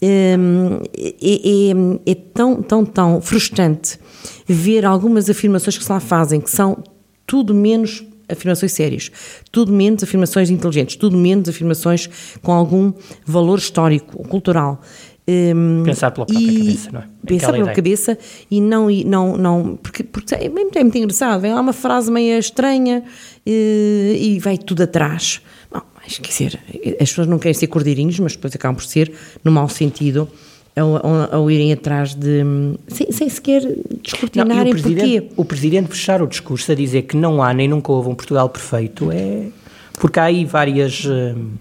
um, 0.01 0.79
é, 0.97 1.15
é, 1.21 2.11
é, 2.11 2.15
tão, 2.33 2.61
tão, 2.61 2.85
tão 2.85 3.21
frustrante 3.21 3.99
ver 4.47 4.85
algumas 4.85 5.29
afirmações 5.29 5.77
que 5.77 5.83
se 5.83 5.91
lá 5.91 5.99
fazem, 5.99 6.39
que 6.39 6.49
são 6.49 6.81
tudo 7.25 7.53
menos 7.53 8.03
afirmações 8.29 8.71
sérias, 8.71 9.11
tudo 9.51 9.71
menos 9.71 10.03
afirmações 10.03 10.49
inteligentes, 10.49 10.95
tudo 10.95 11.17
menos 11.17 11.49
afirmações 11.49 12.09
com 12.41 12.51
algum 12.51 12.93
valor 13.25 13.57
histórico, 13.57 14.23
cultural. 14.27 14.81
Um, 15.29 15.83
pensar 15.83 16.09
pela 16.09 16.25
própria 16.25 16.47
cabeça, 16.47 16.91
não 16.91 17.01
é? 17.01 17.03
Pensar 17.23 17.35
Aquela 17.35 17.51
pela 17.51 17.63
ideia. 17.65 17.75
cabeça 17.75 18.17
e 18.49 18.59
não, 18.59 18.89
e 18.89 19.03
não, 19.03 19.37
não 19.37 19.77
porque, 19.81 20.01
porque 20.01 20.33
é, 20.33 20.49
muito, 20.49 20.75
é 20.75 20.81
muito 20.81 20.97
engraçado, 20.97 21.39
vem 21.39 21.53
lá 21.53 21.61
uma 21.61 21.73
frase 21.73 22.11
meio 22.11 22.39
estranha 22.39 23.03
e, 23.45 24.17
e 24.35 24.39
vai 24.39 24.57
tudo 24.57 24.81
atrás. 24.81 25.39
Não, 25.71 25.83
quer 26.03 26.27
dizer, 26.27 26.59
as 26.99 27.09
pessoas 27.09 27.27
não 27.27 27.37
querem 27.37 27.53
ser 27.53 27.67
cordeirinhos, 27.67 28.19
mas 28.19 28.35
depois 28.35 28.55
acabam 28.55 28.75
por 28.75 28.85
ser, 28.85 29.11
no 29.43 29.51
mau 29.51 29.69
sentido, 29.69 30.27
ao, 30.75 30.95
ao, 30.95 31.35
ao 31.35 31.51
irem 31.51 31.73
atrás 31.73 32.15
de. 32.15 32.41
sem, 32.87 33.11
sem 33.11 33.29
sequer 33.29 33.61
descortinarem 34.01 34.73
não, 34.73 34.79
o 34.79 34.83
porquê. 34.83 35.29
O 35.35 35.45
Presidente 35.45 35.89
fechar 35.89 36.23
o 36.23 36.27
discurso 36.27 36.71
a 36.71 36.75
dizer 36.75 37.03
que 37.03 37.15
não 37.15 37.43
há 37.43 37.53
nem 37.53 37.67
nunca 37.67 37.91
houve 37.91 38.09
um 38.09 38.15
Portugal 38.15 38.49
perfeito 38.49 39.11
é. 39.11 39.47
porque 39.93 40.19
há 40.19 40.23
aí 40.23 40.43
várias. 40.43 41.05
Hum, 41.05 41.51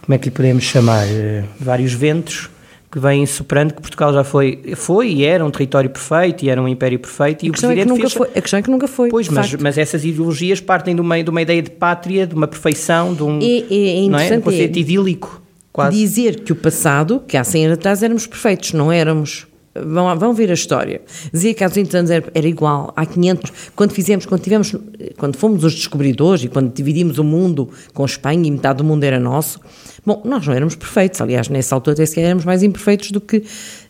como 0.00 0.14
é 0.14 0.18
que 0.18 0.24
lhe 0.24 0.30
podemos 0.30 0.64
chamar? 0.64 1.06
Eh, 1.06 1.44
vários 1.60 1.92
ventos 1.92 2.50
que 2.92 2.98
vêm 2.98 3.24
soprando 3.24 3.72
que 3.72 3.80
Portugal 3.80 4.12
já 4.12 4.22
foi, 4.22 4.74
foi 4.76 5.08
e 5.08 5.24
era 5.24 5.42
um 5.42 5.50
território 5.50 5.88
perfeito 5.88 6.44
e 6.44 6.50
era 6.50 6.60
um 6.60 6.68
império 6.68 6.98
perfeito. 6.98 7.46
E 7.46 7.48
a, 7.48 7.50
questão 7.50 7.70
o 7.70 7.72
é 7.72 7.76
que 7.76 7.84
nunca 7.86 8.00
fez... 8.02 8.12
foi, 8.12 8.28
a 8.28 8.40
questão 8.42 8.58
é 8.58 8.62
que 8.62 8.70
nunca 8.70 8.86
foi. 8.86 9.08
Pois, 9.08 9.30
mas, 9.30 9.54
mas 9.54 9.78
essas 9.78 10.04
ideologias 10.04 10.60
partem 10.60 10.94
de 10.94 11.00
uma, 11.00 11.22
de 11.22 11.30
uma 11.30 11.40
ideia 11.40 11.62
de 11.62 11.70
pátria, 11.70 12.26
de 12.26 12.34
uma 12.34 12.46
perfeição, 12.46 13.14
de 13.14 13.22
um, 13.22 13.38
é, 13.40 14.04
é 14.04 14.08
não 14.10 14.18
é? 14.18 14.36
um 14.36 14.40
conceito 14.42 14.78
idílico. 14.78 15.40
Quase. 15.72 15.96
Dizer 15.96 16.40
que 16.40 16.52
o 16.52 16.56
passado, 16.56 17.22
que 17.26 17.34
há 17.34 17.42
100 17.42 17.64
anos 17.64 17.78
atrás 17.78 18.02
éramos 18.02 18.26
perfeitos, 18.26 18.74
não 18.74 18.92
éramos. 18.92 19.46
Vão, 19.74 20.18
vão 20.18 20.34
ver 20.34 20.50
a 20.50 20.54
história. 20.54 21.00
Dizia 21.32 21.54
que 21.54 21.64
há 21.64 21.68
200 21.68 21.94
anos 21.94 22.10
era, 22.10 22.30
era, 22.34 22.46
igual, 22.46 22.92
há 22.94 23.06
500. 23.06 23.52
Quando 23.74 23.92
fizemos, 23.92 24.26
quando 24.26 24.42
tivemos, 24.42 24.74
quando 25.16 25.36
fomos 25.36 25.64
os 25.64 25.74
descobridores 25.74 26.44
e 26.44 26.48
quando 26.48 26.72
dividimos 26.72 27.18
o 27.18 27.24
mundo 27.24 27.70
com 27.94 28.04
Espanha 28.04 28.46
e 28.46 28.50
metade 28.50 28.78
do 28.78 28.84
mundo 28.84 29.02
era 29.04 29.18
nosso, 29.18 29.60
bom, 30.04 30.20
nós 30.26 30.46
não 30.46 30.52
éramos 30.52 30.74
perfeitos. 30.74 31.20
Aliás, 31.22 31.48
nessa 31.48 31.74
altura 31.74 31.94
até 31.94 32.04
sequer 32.04 32.26
éramos 32.26 32.44
mais 32.44 32.62
imperfeitos 32.62 33.10
do 33.10 33.20
que, 33.20 33.38
um, 33.38 33.42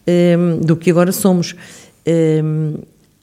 ehm, 0.06 0.60
do 0.60 0.76
que 0.76 0.90
agora 0.90 1.10
somos. 1.10 1.56
Um, 2.06 2.10
ehm, 2.10 2.74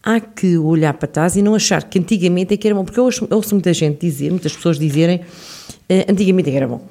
há 0.04 0.20
que 0.20 0.58
olhar 0.58 0.94
para 0.94 1.08
trás 1.08 1.36
e 1.36 1.42
não 1.42 1.56
achar 1.56 1.84
que 1.84 2.00
antigamente 2.00 2.54
é 2.54 2.58
que 2.58 2.68
era 2.68 2.76
bom, 2.76 2.84
porque 2.84 3.00
eu 3.00 3.06
ouço, 3.06 3.28
ouço 3.30 3.56
muita 3.56 3.74
gente 3.74 4.00
dizer, 4.00 4.30
muitas 4.30 4.54
pessoas 4.54 4.80
dizerem, 4.80 5.18
uh, 5.18 6.12
antigamente 6.12 6.50
é 6.50 6.52
que 6.52 6.58
era 6.58 6.68
bom. 6.68 6.82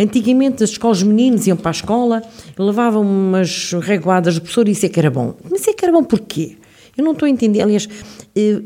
Antigamente 0.00 0.64
as 0.64 0.70
escolas 0.70 1.02
meninos 1.02 1.46
iam 1.46 1.58
para 1.58 1.70
a 1.70 1.72
escola, 1.72 2.22
levavam 2.58 3.02
umas 3.02 3.72
reguadas 3.72 4.36
do 4.36 4.40
professor 4.40 4.66
e 4.66 4.70
isso 4.70 4.86
é 4.86 4.88
que 4.88 4.98
era 4.98 5.10
bom. 5.10 5.34
Mas 5.50 5.60
isso 5.60 5.70
é 5.70 5.74
que 5.74 5.84
era 5.84 5.92
bom 5.92 6.02
porquê? 6.02 6.56
Eu 6.96 7.04
não 7.04 7.12
estou 7.12 7.26
a 7.26 7.30
entender. 7.30 7.60
Aliás, 7.60 7.88
eh, 8.34 8.60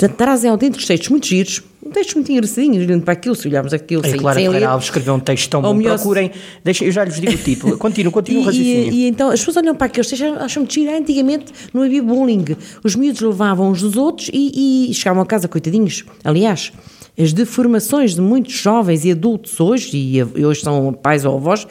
eh, 0.00 0.08
trazem 0.08 0.50
autênticos 0.50 0.86
textos 0.86 1.08
muito 1.08 1.26
giros, 1.26 1.62
textos 1.92 2.14
muito 2.14 2.30
engraçadinhos, 2.30 2.84
olhando 2.84 3.02
para 3.02 3.12
aquilo, 3.12 3.34
se 3.34 3.48
olharmos 3.48 3.72
aquilo 3.72 4.04
é, 4.06 4.12
claro, 4.12 4.38
sem 4.38 4.48
ler. 4.48 4.64
Alves 4.64 4.86
escreveu 4.86 5.14
um 5.14 5.20
texto 5.20 5.50
tão 5.50 5.62
bom, 5.62 5.74
melhor, 5.74 5.96
procurem, 5.96 6.30
deixem, 6.64 6.86
eu 6.86 6.92
já 6.92 7.04
lhes 7.04 7.20
digo 7.20 7.32
o 7.32 7.38
título, 7.38 7.78
continuo, 7.78 8.12
continuo 8.12 8.42
o 8.42 8.44
raciocínio. 8.46 8.92
E, 8.92 9.04
e, 9.04 9.08
então 9.08 9.30
as 9.30 9.40
pessoas 9.40 9.56
olham 9.56 9.74
para 9.74 9.86
aqueles 9.86 10.08
textos, 10.08 10.36
acham 10.38 10.62
muito 10.62 10.74
giro, 10.74 10.96
antigamente 10.96 11.52
não 11.72 11.82
havia 11.82 12.02
bullying, 12.02 12.44
os 12.84 12.94
miúdos 12.94 13.20
levavam 13.20 13.70
uns 13.70 13.82
dos 13.82 13.96
outros 13.96 14.30
e, 14.32 14.90
e 14.90 14.94
chegavam 14.94 15.22
a 15.22 15.26
casa 15.26 15.48
coitadinhos, 15.48 16.04
aliás, 16.24 16.72
as 17.18 17.32
deformações 17.32 18.14
de 18.14 18.20
muitos 18.20 18.54
jovens 18.54 19.04
e 19.04 19.10
adultos 19.10 19.58
hoje, 19.58 19.96
e 19.96 20.44
hoje 20.44 20.60
são 20.60 20.92
pais 20.92 21.24
ou 21.24 21.36
avós, 21.36 21.66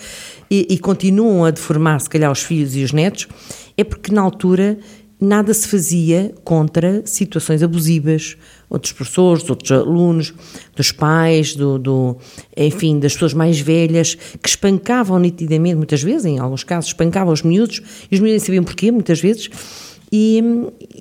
e, 0.51 0.67
e 0.69 0.77
continuam 0.77 1.45
a 1.45 1.51
deformar, 1.51 1.99
se 1.99 2.09
calhar, 2.09 2.31
os 2.31 2.41
filhos 2.41 2.75
e 2.75 2.83
os 2.83 2.91
netos, 2.91 3.27
é 3.77 3.83
porque 3.83 4.11
na 4.11 4.21
altura 4.21 4.77
nada 5.19 5.53
se 5.53 5.67
fazia 5.67 6.33
contra 6.43 7.01
situações 7.05 7.63
abusivas, 7.63 8.37
outros 8.69 8.93
professores, 8.93 9.49
outros 9.49 9.71
alunos, 9.71 10.33
dos 10.75 10.91
pais, 10.91 11.55
do, 11.55 11.79
do, 11.79 12.17
enfim, 12.55 12.99
das 12.99 13.13
pessoas 13.13 13.33
mais 13.33 13.59
velhas, 13.59 14.15
que 14.15 14.49
espancavam 14.49 15.17
nitidamente, 15.17 15.75
muitas 15.75 16.03
vezes, 16.03 16.25
em 16.25 16.39
alguns 16.39 16.63
casos, 16.63 16.89
espancavam 16.89 17.33
os 17.33 17.41
miúdos, 17.41 17.81
e 18.11 18.15
os 18.15 18.19
miúdos 18.19 18.31
nem 18.31 18.39
sabiam 18.39 18.63
porquê, 18.63 18.91
muitas 18.91 19.19
vezes, 19.19 19.49
e, 20.11 20.41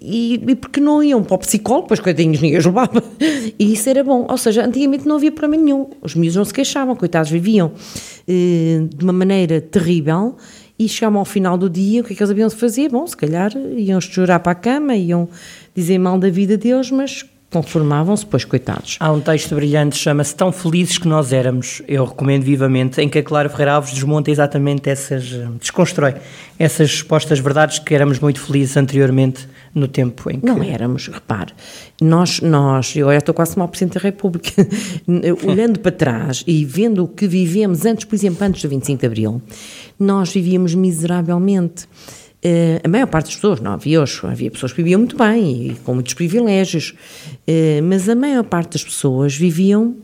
e, 0.02 0.34
e, 0.46 0.54
porque 0.56 0.80
não 0.80 1.02
iam 1.02 1.22
para 1.22 1.36
o 1.36 1.38
psicólogo, 1.38 1.88
pois 1.88 2.00
coitadinhos 2.00 2.40
ninguém 2.40 2.58
os 2.58 2.66
levava, 2.66 3.02
e 3.58 3.72
isso 3.72 3.88
era 3.88 4.02
bom. 4.02 4.26
Ou 4.28 4.36
seja, 4.36 4.64
antigamente 4.64 5.06
não 5.06 5.16
havia 5.16 5.30
problema 5.30 5.62
nenhum, 5.62 5.88
os 6.02 6.14
miúdos 6.14 6.36
não 6.36 6.44
se 6.44 6.52
queixavam, 6.52 6.96
coitados, 6.96 7.30
viviam 7.30 7.72
eh, 8.26 8.80
de 8.94 9.04
uma 9.04 9.12
maneira 9.12 9.60
terrível 9.60 10.36
e 10.78 10.88
chegavam 10.88 11.20
ao 11.20 11.24
final 11.24 11.56
do 11.56 11.70
dia, 11.70 12.02
o 12.02 12.04
que 12.04 12.12
é 12.12 12.16
que 12.16 12.22
eles 12.22 12.30
haviam 12.30 12.48
de 12.48 12.56
fazer? 12.56 12.90
Bom, 12.90 13.06
se 13.06 13.16
calhar 13.16 13.52
iam 13.76 14.00
chorar 14.00 14.40
para 14.40 14.52
a 14.52 14.54
cama, 14.54 14.94
iam 14.94 15.28
dizer 15.74 15.98
mal 15.98 16.18
da 16.18 16.28
vida 16.28 16.56
deles, 16.56 16.90
mas 16.90 17.24
conformavam-se, 17.56 18.26
pois 18.26 18.44
coitados. 18.44 18.98
Há 19.00 19.10
um 19.10 19.18
texto 19.18 19.54
brilhante, 19.54 19.96
chama-se 19.96 20.36
Tão 20.36 20.52
Felizes 20.52 20.98
que 20.98 21.08
Nós 21.08 21.32
Éramos, 21.32 21.80
eu 21.88 22.04
recomendo 22.04 22.42
vivamente, 22.42 23.00
em 23.00 23.08
que 23.08 23.18
a 23.18 23.22
Clara 23.22 23.48
Ferreira 23.48 23.72
Alves 23.72 23.94
desmonta 23.94 24.30
exatamente 24.30 24.90
essas, 24.90 25.24
desconstrói 25.58 26.16
essas 26.58 26.90
supostas 26.90 27.38
verdades 27.38 27.78
que 27.78 27.94
éramos 27.94 28.18
muito 28.18 28.40
felizes 28.40 28.76
anteriormente 28.76 29.48
no 29.74 29.88
tempo 29.88 30.30
em 30.30 30.38
que... 30.38 30.44
Não 30.44 30.62
éramos, 30.62 31.08
repare, 31.08 31.54
nós, 31.98 32.42
nós 32.42 32.94
eu 32.94 33.10
estou 33.10 33.34
quase 33.34 33.54
como 33.54 33.66
Presidente 33.68 33.94
da 33.94 34.00
República, 34.00 34.50
olhando 35.48 35.80
para 35.80 35.92
trás 35.92 36.44
e 36.46 36.62
vendo 36.62 37.04
o 37.04 37.08
que 37.08 37.26
vivemos 37.26 37.86
antes, 37.86 38.04
por 38.04 38.14
exemplo, 38.14 38.46
antes 38.46 38.60
do 38.60 38.68
25 38.68 39.00
de 39.00 39.06
Abril, 39.06 39.42
nós 39.98 40.30
vivíamos 40.30 40.74
miseravelmente. 40.74 41.88
Uh, 42.44 42.78
a 42.84 42.88
maior 42.88 43.06
parte 43.06 43.26
das 43.26 43.34
pessoas, 43.34 43.60
não 43.60 43.72
havia 43.72 44.00
hoje, 44.00 44.20
havia 44.22 44.50
pessoas 44.50 44.72
que 44.72 44.76
viviam 44.76 45.00
muito 45.00 45.16
bem 45.16 45.68
e 45.68 45.74
com 45.84 45.94
muitos 45.94 46.14
privilégios, 46.14 46.94
uh, 47.48 47.82
mas 47.82 48.08
a 48.08 48.14
maior 48.14 48.44
parte 48.44 48.72
das 48.72 48.84
pessoas 48.84 49.34
viviam 49.34 49.96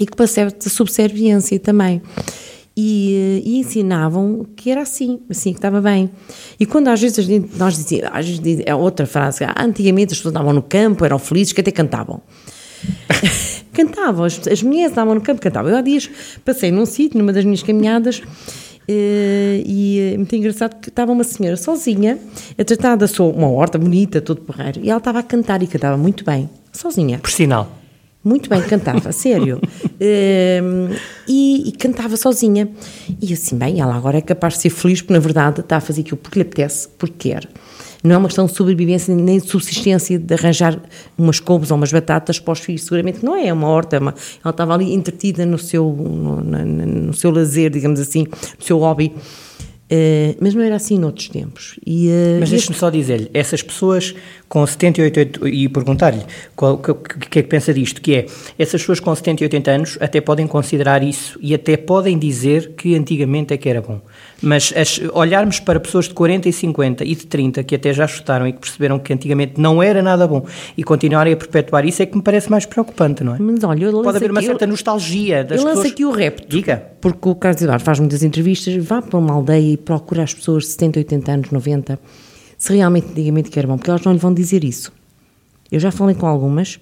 e 0.00 0.06
com 0.06 0.20
uma 0.20 0.26
certa 0.26 0.68
subserviência 0.68 1.58
também. 1.60 2.02
E, 2.74 3.42
uh, 3.44 3.48
e, 3.48 3.58
ensinavam 3.58 4.46
que 4.56 4.70
era 4.70 4.80
assim, 4.80 5.20
assim 5.28 5.52
que 5.52 5.58
estava 5.58 5.80
bem. 5.80 6.10
E 6.58 6.64
quando 6.64 6.88
às 6.88 7.00
vezes 7.00 7.24
gente, 7.24 7.56
nós 7.56 7.76
dizíamos, 7.76 8.10
às 8.12 8.26
vezes 8.26 8.64
é 8.66 8.74
outra 8.74 9.06
frase, 9.06 9.44
ah, 9.44 9.54
antigamente 9.58 10.12
as 10.12 10.18
pessoas 10.18 10.34
andavam 10.34 10.54
no 10.54 10.62
campo, 10.62 11.04
eram 11.04 11.18
felizes, 11.18 11.52
que 11.52 11.60
até 11.60 11.70
cantavam. 11.70 12.22
cantavam, 13.72 14.24
as, 14.24 14.40
as 14.48 14.62
mulheres 14.62 14.90
estavam 14.90 15.14
no 15.14 15.20
campo, 15.20 15.40
cantavam. 15.40 15.70
Eu 15.70 15.76
há 15.76 15.82
dias 15.82 16.10
passei 16.44 16.72
num 16.72 16.86
sítio, 16.86 17.18
numa 17.18 17.32
das 17.32 17.44
minhas 17.44 17.62
caminhadas, 17.62 18.22
e 18.88 20.12
é 20.14 20.16
muito 20.16 20.34
engraçado 20.34 20.80
que 20.80 20.88
estava 20.88 21.12
uma 21.12 21.24
senhora 21.24 21.56
sozinha 21.56 22.18
a 22.58 22.64
tratar 22.64 22.96
da 22.96 23.06
sua, 23.06 23.26
uma 23.26 23.48
horta 23.48 23.78
bonita, 23.78 24.20
todo 24.20 24.40
porreiro, 24.40 24.80
e 24.82 24.90
ela 24.90 24.98
estava 24.98 25.20
a 25.20 25.22
cantar 25.22 25.62
e 25.62 25.66
cantava 25.66 25.96
muito 25.96 26.24
bem, 26.24 26.48
sozinha. 26.72 27.18
Por 27.18 27.30
sinal. 27.30 27.82
Muito 28.24 28.48
bem, 28.48 28.62
cantava, 28.62 29.10
sério. 29.12 29.60
Uh, 29.84 30.94
e, 31.26 31.68
e, 31.68 31.72
cantava 31.72 32.16
sozinha. 32.16 32.68
E 33.20 33.32
assim, 33.32 33.56
bem, 33.56 33.80
ela 33.80 33.96
agora 33.96 34.18
é 34.18 34.20
capaz 34.20 34.54
de 34.54 34.60
ser 34.60 34.70
feliz, 34.70 35.00
porque 35.00 35.12
na 35.12 35.18
verdade 35.18 35.60
está 35.60 35.78
a 35.78 35.80
fazer 35.80 36.02
aquilo 36.02 36.18
porque 36.18 36.38
lhe 36.38 36.42
apetece, 36.44 36.88
porque 36.96 37.30
quer. 37.30 37.48
Não 38.02 38.16
é 38.16 38.18
uma 38.18 38.28
questão 38.28 38.46
de 38.46 38.52
sobrevivência 38.52 39.14
nem 39.14 39.38
de 39.38 39.48
subsistência 39.48 40.18
de 40.18 40.34
arranjar 40.34 40.80
umas 41.16 41.38
couves 41.38 41.70
ou 41.70 41.76
umas 41.76 41.92
batatas 41.92 42.38
para 42.38 42.52
os 42.52 42.60
filhos, 42.60 42.82
seguramente 42.82 43.24
não 43.24 43.36
é, 43.36 43.46
é 43.46 43.52
uma 43.52 43.68
horta, 43.68 43.96
é 43.96 43.98
uma, 44.00 44.14
ela 44.44 44.50
estava 44.50 44.74
ali 44.74 44.92
entretida 44.92 45.46
no 45.46 45.58
seu, 45.58 45.84
no, 45.84 46.40
no, 46.40 46.86
no 46.86 47.14
seu 47.14 47.30
lazer, 47.30 47.70
digamos 47.70 48.00
assim, 48.00 48.26
no 48.58 48.64
seu 48.64 48.78
hobby. 48.78 49.12
Uh, 49.92 50.34
mas 50.40 50.54
não 50.54 50.62
era 50.62 50.76
assim 50.76 50.98
noutros 50.98 51.28
tempos. 51.28 51.78
E, 51.86 52.08
uh, 52.08 52.40
mas 52.40 52.48
deixe-me 52.48 52.74
só 52.74 52.88
dizer-lhe, 52.88 53.30
essas 53.34 53.62
pessoas 53.62 54.14
com 54.52 54.66
78 54.66 55.48
e 55.48 55.66
perguntar-lhe 55.66 56.20
o 56.58 56.76
que, 56.76 57.38
é 57.38 57.42
que 57.42 57.48
pensa 57.48 57.72
disto, 57.72 58.02
que 58.02 58.14
é, 58.14 58.26
essas 58.58 58.82
pessoas 58.82 59.00
com 59.00 59.14
70 59.14 59.42
e 59.42 59.44
80 59.46 59.70
anos 59.70 59.98
até 59.98 60.20
podem 60.20 60.46
considerar 60.46 61.02
isso 61.02 61.38
e 61.40 61.54
até 61.54 61.74
podem 61.74 62.18
dizer 62.18 62.74
que 62.76 62.94
antigamente 62.94 63.54
é 63.54 63.56
que 63.56 63.66
era 63.66 63.80
bom. 63.80 63.98
Mas 64.42 64.70
as, 64.76 65.00
olharmos 65.14 65.58
para 65.58 65.80
pessoas 65.80 66.06
de 66.06 66.12
40 66.12 66.50
e 66.50 66.52
50 66.52 67.02
e 67.02 67.14
de 67.14 67.26
30 67.26 67.64
que 67.64 67.74
até 67.74 67.94
já 67.94 68.06
chutaram 68.06 68.46
e 68.46 68.52
que 68.52 68.60
perceberam 68.60 68.98
que 68.98 69.10
antigamente 69.14 69.58
não 69.58 69.82
era 69.82 70.02
nada 70.02 70.28
bom 70.28 70.44
e 70.76 70.84
continuarem 70.84 71.32
a 71.32 71.36
perpetuar 71.36 71.86
isso 71.86 72.02
é 72.02 72.06
que 72.06 72.14
me 72.14 72.22
parece 72.22 72.50
mais 72.50 72.66
preocupante, 72.66 73.24
não 73.24 73.34
é? 73.34 73.38
Mas 73.38 73.64
olha, 73.64 73.90
Pode 73.90 74.18
haver 74.18 74.32
uma 74.32 74.42
certa 74.42 74.66
eu, 74.66 74.68
nostalgia 74.68 75.44
das 75.44 75.52
eu 75.52 75.64
pessoas. 75.64 75.70
Eu 75.70 75.76
lanço 75.76 75.92
aqui 75.94 76.04
o 76.04 76.10
repto. 76.10 76.46
Diga. 76.46 76.88
Porque 77.00 77.26
o 77.26 77.34
Carlos 77.34 77.62
Eduardo 77.62 77.82
faz 77.82 77.98
muitas 77.98 78.22
entrevistas, 78.22 78.76
vá 78.84 79.00
para 79.00 79.18
uma 79.18 79.32
aldeia 79.32 79.72
e 79.72 79.76
procura 79.78 80.22
as 80.22 80.34
pessoas 80.34 80.64
de 80.64 80.70
70, 80.72 80.98
80 80.98 81.32
anos, 81.32 81.50
90, 81.50 81.98
se 82.62 82.72
realmente 82.76 83.08
antigamente 83.08 83.50
que 83.50 83.58
era 83.58 83.66
bom, 83.66 83.76
porque 83.76 83.90
elas 83.90 84.04
não 84.04 84.12
lhe 84.12 84.20
vão 84.20 84.32
dizer 84.32 84.62
isso. 84.62 84.92
Eu 85.68 85.80
já 85.80 85.90
falei 85.90 86.14
com 86.14 86.28
algumas 86.28 86.78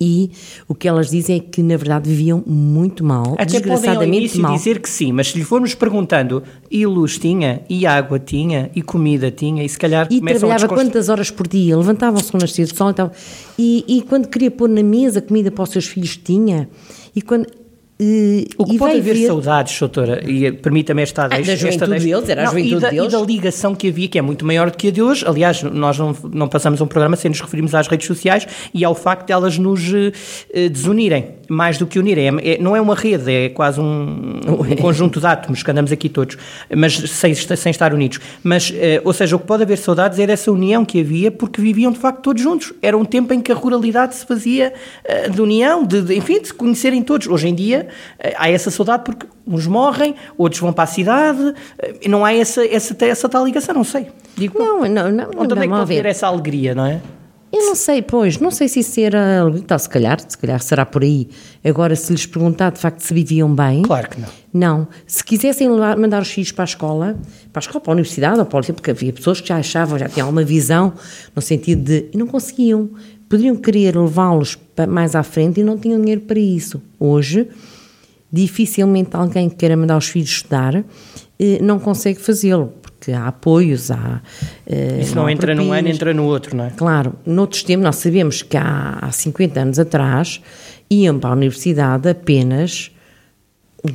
e 0.00 0.30
o 0.68 0.74
que 0.74 0.86
elas 0.86 1.10
dizem 1.10 1.36
é 1.36 1.40
que 1.40 1.64
na 1.64 1.76
verdade 1.76 2.08
viviam 2.08 2.40
muito 2.46 3.02
mal, 3.02 3.34
Até 3.34 3.58
desgraçadamente 3.58 3.96
podem 3.96 4.08
ao 4.12 4.16
início 4.18 4.40
mal. 4.40 4.54
dizer 4.54 4.78
que 4.78 4.88
sim, 4.88 5.10
mas 5.10 5.32
se 5.32 5.38
lhe 5.38 5.42
formos 5.42 5.74
perguntando 5.74 6.44
e 6.70 6.86
luz 6.86 7.18
tinha, 7.18 7.62
e 7.68 7.84
água 7.84 8.20
tinha, 8.20 8.70
e 8.72 8.82
comida 8.82 9.32
tinha, 9.32 9.64
e 9.64 9.68
se 9.68 9.76
calhar 9.76 10.06
E 10.12 10.20
trabalhava 10.20 10.68
quantas 10.68 11.08
horas 11.08 11.28
por 11.28 11.48
dia, 11.48 11.76
levantavam-se 11.76 12.30
com 12.30 12.38
nascer 12.38 12.64
do 12.64 12.76
sol 12.76 12.90
e 12.90 12.94
tal, 12.94 13.10
e, 13.58 13.84
e 13.88 14.02
quando 14.02 14.28
queria 14.28 14.50
pôr 14.52 14.68
na 14.68 14.82
mesa 14.82 15.20
comida 15.20 15.50
para 15.50 15.64
os 15.64 15.70
seus 15.70 15.88
filhos 15.88 16.16
tinha, 16.16 16.68
e 17.16 17.20
quando 17.20 17.48
O 18.58 18.64
que 18.64 18.76
pode 18.76 18.98
haver 18.98 19.14
ver... 19.14 19.26
saudades, 19.26 19.78
doutora, 19.78 20.28
e 20.28 20.50
permita-me 20.50 21.02
esta 21.02 21.28
deixa. 21.28 21.52
Ah, 21.52 21.54
da 21.54 21.56
juventude 21.56 21.92
esta, 21.92 22.08
deles, 22.08 22.28
era 22.28 22.42
a 22.42 22.46
juventude 22.46 22.74
e 22.74 22.80
da, 22.80 22.90
deles. 22.90 23.06
E 23.06 23.16
da 23.16 23.20
ligação 23.22 23.74
que 23.74 23.88
havia, 23.88 24.08
que 24.08 24.18
é 24.18 24.22
muito 24.22 24.44
maior 24.44 24.70
do 24.70 24.76
que 24.76 24.88
a 24.88 24.90
de 24.90 25.00
hoje. 25.00 25.24
Aliás, 25.24 25.62
nós 25.62 25.96
não, 25.96 26.16
não 26.32 26.48
passamos 26.48 26.80
um 26.80 26.88
programa 26.88 27.14
sem 27.14 27.28
nos 27.28 27.40
referirmos 27.40 27.72
às 27.72 27.86
redes 27.86 28.08
sociais 28.08 28.48
e 28.74 28.84
ao 28.84 28.96
facto 28.96 29.26
de 29.26 29.32
elas 29.32 29.58
nos 29.58 29.92
uh, 29.92 30.10
desunirem, 30.70 31.36
mais 31.48 31.78
do 31.78 31.86
que 31.86 31.98
unirem. 31.98 32.38
É, 32.38 32.54
é, 32.54 32.58
não 32.58 32.74
é 32.76 32.80
uma 32.80 32.94
rede, 32.94 33.30
é 33.30 33.48
quase 33.48 33.80
um, 33.80 34.40
um, 34.46 34.76
conjunto 34.80 35.20
de 35.20 35.26
átomos 35.26 35.62
que 35.62 35.70
andamos 35.70 35.92
aqui 35.92 36.08
todos, 36.08 36.36
mas 36.74 36.94
sem, 37.10 37.34
sem 37.34 37.70
estar 37.70 37.92
unidos. 37.92 38.20
Mas, 38.42 38.70
uh, 38.70 38.74
ou 39.04 39.12
seja, 39.12 39.36
o 39.36 39.38
que 39.38 39.46
pode 39.46 39.62
haver 39.62 39.78
saudades 39.78 40.18
é 40.18 40.26
dessa 40.26 40.50
união 40.50 40.84
que 40.84 41.00
havia, 41.00 41.30
porque 41.30 41.60
viviam 41.60 41.92
de 41.92 41.98
facto 41.98 42.20
todos 42.22 42.42
juntos. 42.42 42.72
Era 42.82 42.96
um 42.96 43.04
tempo 43.04 43.32
em 43.32 43.40
que 43.40 43.52
a 43.52 43.54
ruralidade 43.54 44.14
se 44.14 44.26
fazia 44.26 44.72
de 45.30 45.40
união, 45.40 45.84
de, 45.84 46.02
de, 46.02 46.14
enfim, 46.16 46.40
de 46.40 46.48
se 46.48 46.54
conhecerem 46.54 47.02
todos. 47.02 47.26
Hoje 47.26 47.48
em 47.48 47.54
dia 47.54 47.88
eh, 48.18 48.34
há 48.36 48.50
essa 48.50 48.70
saudade 48.70 49.04
porque 49.04 49.26
uns 49.46 49.66
morrem, 49.66 50.14
outros 50.36 50.60
vão 50.60 50.72
para 50.72 50.84
a 50.84 50.86
cidade, 50.86 51.54
eh, 51.78 52.08
não 52.08 52.24
há 52.24 52.32
essa, 52.32 52.64
essa, 52.66 52.96
essa 53.04 53.28
tal 53.28 53.44
ligação, 53.44 53.74
não 53.74 53.84
sei. 53.84 54.08
Digo, 54.36 54.58
não, 54.58 54.82
não, 54.82 55.10
não. 55.10 55.30
Onde 55.36 55.54
não, 55.54 55.62
é 55.62 55.66
que 55.66 55.72
pode 55.72 55.94
ter 55.94 56.06
essa 56.06 56.26
alegria, 56.26 56.74
não 56.74 56.86
é? 56.86 57.00
Eu 57.54 57.66
não 57.66 57.74
sei, 57.76 58.02
pois, 58.02 58.38
não 58.38 58.50
sei 58.50 58.66
se 58.66 58.80
isso 58.80 58.98
era. 59.00 59.48
Então, 59.54 59.78
se 59.78 59.88
calhar, 59.88 60.18
se 60.20 60.36
calhar 60.36 60.60
será 60.60 60.84
por 60.84 61.02
aí. 61.02 61.28
Agora, 61.64 61.94
se 61.94 62.12
lhes 62.12 62.26
perguntar 62.26 62.70
de 62.72 62.80
facto 62.80 63.00
se 63.00 63.14
viviam 63.14 63.54
bem. 63.54 63.82
Claro 63.82 64.08
que 64.08 64.20
não. 64.20 64.28
Não. 64.52 64.88
Se 65.06 65.22
quisessem 65.22 65.70
levar, 65.70 65.96
mandar 65.96 66.20
os 66.22 66.30
filhos 66.30 66.50
para 66.50 66.64
a 66.64 66.66
escola, 66.66 67.16
para 67.52 67.60
a 67.60 67.64
escola, 67.64 67.80
para 67.80 67.92
a 67.92 67.94
universidade 67.94 68.38
ou 68.40 68.46
para 68.46 68.60
o 68.60 68.74
porque 68.74 68.90
havia 68.90 69.12
pessoas 69.12 69.40
que 69.40 69.48
já 69.48 69.56
achavam, 69.56 69.98
já 69.98 70.08
tinham 70.08 70.28
uma 70.28 70.42
visão, 70.42 70.92
no 71.34 71.40
sentido 71.40 71.84
de. 71.84 72.06
e 72.12 72.18
não 72.18 72.26
conseguiam. 72.26 72.90
Poderiam 73.28 73.56
querer 73.56 73.96
levá-los 73.96 74.58
mais 74.88 75.14
à 75.14 75.22
frente 75.22 75.60
e 75.60 75.64
não 75.64 75.78
tinham 75.78 76.00
dinheiro 76.00 76.22
para 76.22 76.38
isso. 76.38 76.82
Hoje 76.98 77.48
dificilmente 78.30 79.10
alguém 79.12 79.48
que 79.48 79.54
queira 79.54 79.76
mandar 79.76 79.96
os 79.96 80.08
filhos 80.08 80.30
estudar 80.30 80.84
não 81.62 81.78
consegue 81.78 82.20
fazê-lo, 82.20 82.72
porque 82.82 83.12
há 83.12 83.26
apoios, 83.26 83.90
há. 83.90 84.20
Eh, 84.66 85.00
Isso 85.02 85.14
não, 85.14 85.22
não 85.22 85.30
entra 85.30 85.54
num 85.54 85.72
ano, 85.72 85.88
entra 85.88 86.14
no 86.14 86.24
outro, 86.24 86.56
não 86.56 86.64
é? 86.64 86.70
Claro, 86.70 87.14
noutros 87.26 87.62
tempos, 87.62 87.84
nós 87.84 87.96
sabemos 87.96 88.42
que 88.42 88.56
há, 88.56 88.98
há 89.00 89.10
50 89.10 89.60
anos 89.60 89.78
atrás 89.78 90.40
iam 90.90 91.18
para 91.18 91.30
a 91.30 91.32
universidade 91.32 92.08
apenas 92.08 92.93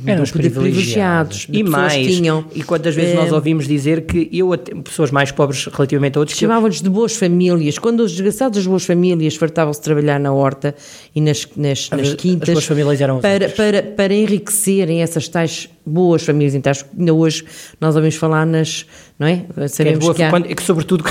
eram 0.06 0.22
os 0.22 0.30
privilegiados, 0.30 1.48
e 1.50 1.64
mais 1.64 1.94
tinham, 1.94 2.44
e 2.54 2.62
quantas 2.62 2.94
vezes 2.94 3.14
nós 3.14 3.32
eh, 3.32 3.34
ouvimos 3.34 3.66
dizer 3.66 4.02
que 4.02 4.28
eu 4.32 4.56
pessoas 4.84 5.10
mais 5.10 5.32
pobres 5.32 5.66
relativamente 5.66 6.16
a 6.16 6.20
outros 6.20 6.38
chamavam-lhes 6.38 6.80
de 6.80 6.88
boas 6.88 7.16
famílias. 7.16 7.76
Quando 7.76 8.00
os 8.00 8.12
desgraçados 8.12 8.58
das 8.58 8.66
boas 8.66 8.84
famílias 8.84 9.34
fartavam-se 9.34 9.80
de 9.80 9.84
trabalhar 9.84 10.20
na 10.20 10.32
horta 10.32 10.76
e 11.14 11.20
nas, 11.20 11.46
nas, 11.56 11.90
nas 11.90 12.14
quintas 12.14 12.50
as 12.50 12.54
boas 12.54 12.64
famílias 12.66 13.00
eram 13.00 13.20
para, 13.20 13.48
para, 13.48 13.82
para 13.82 14.14
enriquecerem 14.14 15.02
essas 15.02 15.26
tais 15.26 15.68
boas 15.84 16.22
famílias. 16.22 16.54
Então 16.54 16.72
ainda 16.96 17.12
hoje 17.12 17.44
nós 17.80 17.96
ouvimos 17.96 18.14
falar 18.14 18.46
nas 18.46 18.86
não 19.20 19.26
é? 19.26 19.44
Sabemos 19.68 19.76
que, 19.76 19.82
é 19.82 19.96
boa, 19.98 20.14
que, 20.14 20.22
há... 20.22 20.30
quando, 20.30 20.54
que 20.54 20.62
sobretudo 20.62 21.04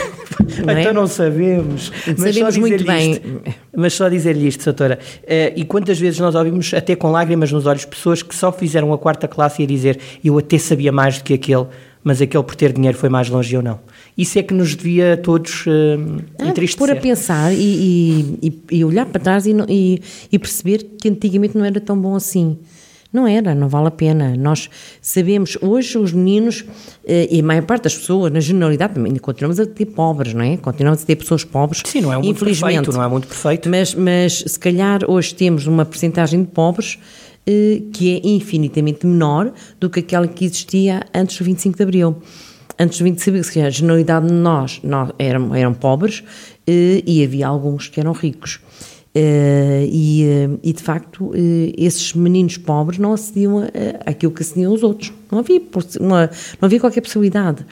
não 0.66 0.74
é? 0.74 0.82
então 0.82 0.94
não 0.94 1.08
sabemos. 1.08 1.92
Mas 2.06 2.36
sabemos 2.36 2.58
muito 2.58 2.84
bem. 2.84 3.12
isto, 3.12 3.42
mas 3.76 3.94
só 3.94 4.10
dizer-lhe 4.10 4.48
isto, 4.48 4.66
doutora. 4.66 5.00
Uh, 5.24 5.54
e 5.56 5.66
quantas 5.66 6.00
vezes 6.00 6.20
nós 6.20 6.36
ouvimos 6.36 6.74
até 6.74 6.96
com 6.96 7.12
lágrimas 7.12 7.52
nos 7.52 7.66
olhos 7.66 7.86
pessoas 7.86 8.22
que 8.22 8.36
só 8.36 8.52
fizeram 8.52 8.92
a 8.94 8.98
quarta 8.98 9.28
classe 9.28 9.62
e 9.62 9.66
a 9.66 9.68
dizer 9.68 10.00
eu 10.24 10.38
até 10.38 10.58
sabia 10.58 10.92
mais 10.92 11.18
do 11.18 11.24
que 11.24 11.34
aquele 11.34 11.68
mas 12.02 12.22
aquele 12.22 12.44
por 12.44 12.56
ter 12.56 12.72
dinheiro 12.72 12.98
foi 12.98 13.10
mais 13.10 13.30
longe 13.30 13.56
ou 13.56 13.62
não. 13.62 13.80
Isso 14.18 14.40
é 14.40 14.44
que 14.44 14.54
nos 14.54 14.76
devia 14.76 15.14
a 15.14 15.18
todos 15.18 15.66
uh, 15.66 15.70
ah, 16.40 16.48
entristecer. 16.48 16.78
Pôr 16.78 16.92
a 16.92 16.96
pensar 16.96 17.54
e, 17.54 18.38
e, 18.42 18.62
e, 18.72 18.86
olhar 18.86 19.06
para 19.06 19.20
trás 19.20 19.46
e, 19.46 20.02
e 20.32 20.40
perceber 20.40 20.86
que 21.00 21.10
antigamente 21.10 21.58
não 21.58 21.66
era 21.66 21.80
tão 21.80 22.00
bom 22.00 22.16
assim 22.16 22.58
não 23.12 23.28
era, 23.28 23.56
não 23.56 23.68
vale 23.68 23.88
a 23.88 23.92
pena. 23.92 24.36
Nós 24.38 24.70
sabemos, 25.02 25.58
hoje 25.62 25.98
os 25.98 26.14
meninos, 26.14 26.64
eh, 27.06 27.28
e 27.32 27.40
a 27.40 27.44
maior 27.44 27.64
parte 27.64 27.84
das 27.84 27.98
pessoas, 27.98 28.32
na 28.32 28.40
generalidade, 28.40 28.94
também 28.94 29.16
continuamos 29.16 29.60
a 29.60 29.66
ter 29.66 29.86
pobres, 29.86 30.34
não 30.34 30.44
é? 30.44 30.58
Continuamos 30.58 31.02
a 31.02 31.06
ter 31.06 31.16
pessoas 31.16 31.44
pobres. 31.44 31.82
Sim, 31.86 32.02
não 32.02 32.14
é 32.14 32.18
muito 32.18 32.46
perfeito, 32.46 32.92
não 32.92 33.04
é 33.04 33.08
muito 33.08 33.28
perfeito. 33.28 33.68
Mas, 33.68 33.96
mas 33.96 34.44
se 34.46 34.60
calhar 34.60 35.02
hoje 35.10 35.34
temos 35.34 35.66
uma 35.66 35.86
percentagem 35.86 36.44
de 36.44 36.52
pobres 36.52 37.00
eh, 37.48 37.82
que 37.94 38.16
é 38.16 38.28
infinitamente 38.28 39.08
menor 39.08 39.52
do 39.80 39.90
que 39.90 40.02
aquela 40.02 40.28
que 40.28 40.46
existia 40.46 41.02
antes 41.12 41.38
do 41.38 41.46
25 41.46 41.78
de 41.78 41.84
Abril. 41.84 42.16
Antes 42.78 43.00
do 43.00 43.06
25 43.06 43.32
de 43.32 43.40
Abril, 43.40 43.66
a 43.66 43.70
generalidade 43.72 44.28
de 44.28 44.34
nós, 44.34 44.80
nós 44.84 45.10
eram, 45.18 45.56
eram 45.56 45.74
pobres 45.74 46.24
eh, 46.68 47.02
e 47.08 47.24
havia 47.24 47.48
alguns 47.48 47.88
que 47.88 48.00
eram 48.00 48.12
ricos. 48.12 48.60
Uh, 49.16 49.90
e, 49.92 50.24
uh, 50.24 50.60
e, 50.62 50.72
de 50.72 50.84
facto 50.84 51.32
uh, 51.32 51.34
esses 51.76 52.14
meninos 52.14 52.58
pobres 52.58 53.00
não 53.00 53.12
acediam 53.12 53.64
àquilo 54.06 54.32
que 54.32 54.44
acediam 54.44 54.72
os 54.72 54.84
outros 54.84 55.12
não 55.32 55.40
havia, 55.40 55.60
uma, 56.00 56.30
não 56.62 56.68
havia 56.68 56.80
qualquer 56.80 57.02
possibilidade 57.02 57.66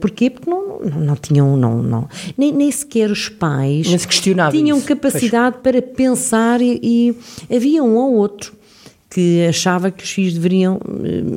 porquê? 0.00 0.28
porque 0.28 0.50
não, 0.50 0.80
não, 0.80 1.00
não 1.00 1.14
tinham 1.14 1.56
não, 1.56 1.80
não, 1.80 2.08
nem, 2.36 2.50
nem 2.50 2.72
sequer 2.72 3.08
os 3.08 3.28
pais 3.28 3.86
tinham 4.50 4.78
isso. 4.78 4.86
capacidade 4.88 5.58
pois. 5.62 5.76
para 5.76 5.80
pensar 5.80 6.60
e, 6.60 6.80
e, 6.82 7.54
havia 7.54 7.84
um 7.84 7.94
ou 7.94 8.14
outro 8.14 8.52
que 9.08 9.46
achava 9.48 9.92
que 9.92 10.02
os 10.02 10.10
filhos 10.10 10.34
deveriam 10.34 10.80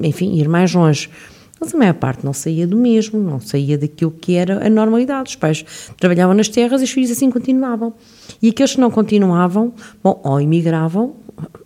enfim, 0.03 0.33
ir 0.33 0.49
mais 0.49 0.73
longe 0.73 1.07
mas 1.61 1.75
a 1.75 1.77
maior 1.77 1.93
parte 1.93 2.25
não 2.25 2.33
saía 2.33 2.65
do 2.65 2.75
mesmo, 2.75 3.19
não 3.19 3.39
saía 3.39 3.77
daquilo 3.77 4.09
que 4.09 4.33
era 4.33 4.65
a 4.65 4.69
normalidade. 4.69 5.29
Os 5.29 5.35
pais 5.35 5.63
trabalhavam 5.99 6.33
nas 6.33 6.49
terras 6.49 6.81
e 6.81 6.85
os 6.85 6.89
filhos 6.89 7.11
assim 7.11 7.29
continuavam. 7.29 7.93
E 8.41 8.49
aqueles 8.49 8.73
que 8.73 8.81
não 8.81 8.89
continuavam, 8.89 9.71
bom, 10.03 10.19
ou 10.23 10.41
imigravam, 10.41 11.15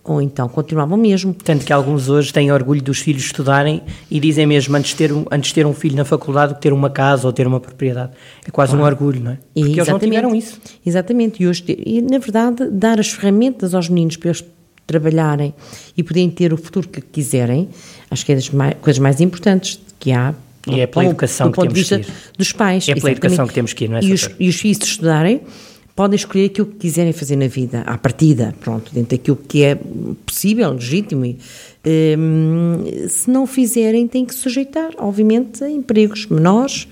ou 0.03 0.21
então 0.21 0.49
continuavam 0.49 0.97
mesmo. 0.97 1.33
Tanto 1.33 1.65
que 1.65 1.71
alguns 1.71 2.09
hoje 2.09 2.33
têm 2.33 2.51
orgulho 2.51 2.81
dos 2.81 2.99
filhos 2.99 3.23
estudarem 3.23 3.81
e 4.11 4.19
dizem 4.19 4.45
mesmo 4.45 4.75
antes 4.75 4.91
de 4.91 4.97
ter 4.97 5.13
um, 5.13 5.25
antes 5.31 5.49
de 5.49 5.55
ter 5.55 5.65
um 5.65 5.73
filho 5.73 5.95
na 5.95 6.05
faculdade 6.05 6.59
ter 6.59 6.73
uma 6.73 6.89
casa 6.89 7.25
ou 7.25 7.33
ter 7.33 7.47
uma 7.47 7.59
propriedade. 7.59 8.11
É 8.45 8.51
quase 8.51 8.71
claro. 8.71 8.83
um 8.83 8.87
orgulho, 8.87 9.23
não 9.23 9.31
é? 9.31 9.35
Porque 9.53 9.69
e, 9.69 9.73
eles 9.73 9.87
não 9.87 9.99
tiveram 9.99 10.35
isso. 10.35 10.59
Exatamente. 10.85 11.41
E, 11.41 11.47
hoje, 11.47 11.63
e, 11.67 12.01
na 12.01 12.17
verdade, 12.17 12.69
dar 12.69 12.99
as 12.99 13.09
ferramentas 13.09 13.73
aos 13.73 13.87
meninos 13.87 14.17
para 14.17 14.29
eles 14.29 14.43
trabalharem 14.85 15.53
e 15.95 16.03
poderem 16.03 16.29
ter 16.29 16.53
o 16.53 16.57
futuro 16.57 16.87
que 16.87 17.01
quiserem, 17.01 17.69
acho 18.09 18.25
que 18.25 18.31
é 18.31 18.35
das 18.35 18.49
mais, 18.49 18.75
coisas 18.81 18.99
mais 18.99 19.19
importantes 19.21 19.79
que 19.99 20.11
há. 20.11 20.33
E 20.67 20.79
é 20.79 20.87
pela 20.87 21.05
educação 21.05 21.51
que 21.51 21.61
temos 21.61 21.83
que 21.87 21.95
ir. 21.95 22.07
dos 22.37 22.51
pais. 22.51 22.89
É 22.89 22.95
pela 22.95 23.11
educação 23.11 23.47
que 23.47 23.53
temos 23.53 23.73
que 23.73 23.85
ir, 23.85 23.89
não 23.89 23.97
é? 23.97 24.03
E 24.03 24.13
os, 24.13 24.29
e 24.39 24.49
os 24.49 24.55
filhos 24.55 24.79
estudarem, 24.81 25.41
podem 25.95 26.15
escolher 26.15 26.47
aquilo 26.47 26.67
que 26.67 26.75
quiserem 26.75 27.13
fazer 27.13 27.35
na 27.37 27.47
vida, 27.47 27.81
à 27.81 27.97
partida, 27.97 28.53
pronto, 28.59 28.91
dentro 28.93 29.17
daquilo 29.17 29.37
que 29.37 29.63
é 29.63 29.79
possível, 30.25 30.73
legítimo. 30.73 31.25
E, 31.25 31.37
um, 32.17 32.83
se 33.07 33.29
não 33.29 33.47
fizerem, 33.47 34.07
têm 34.07 34.25
que 34.25 34.33
sujeitar, 34.33 34.91
obviamente, 34.97 35.63
a 35.63 35.69
empregos 35.69 36.25
menores. 36.25 36.87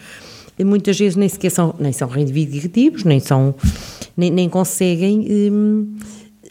E 0.58 0.63
muitas 0.63 0.97
vezes 0.97 1.15
nem 1.15 1.27
sequer 1.27 1.49
são, 1.49 1.75
nem 1.79 1.91
são 1.91 2.08
reivindicativos, 2.08 3.03
nem 3.03 3.19
são, 3.19 3.56
nem, 4.15 4.29
nem 4.29 4.47
conseguem, 4.47 5.51
um, 5.51 5.97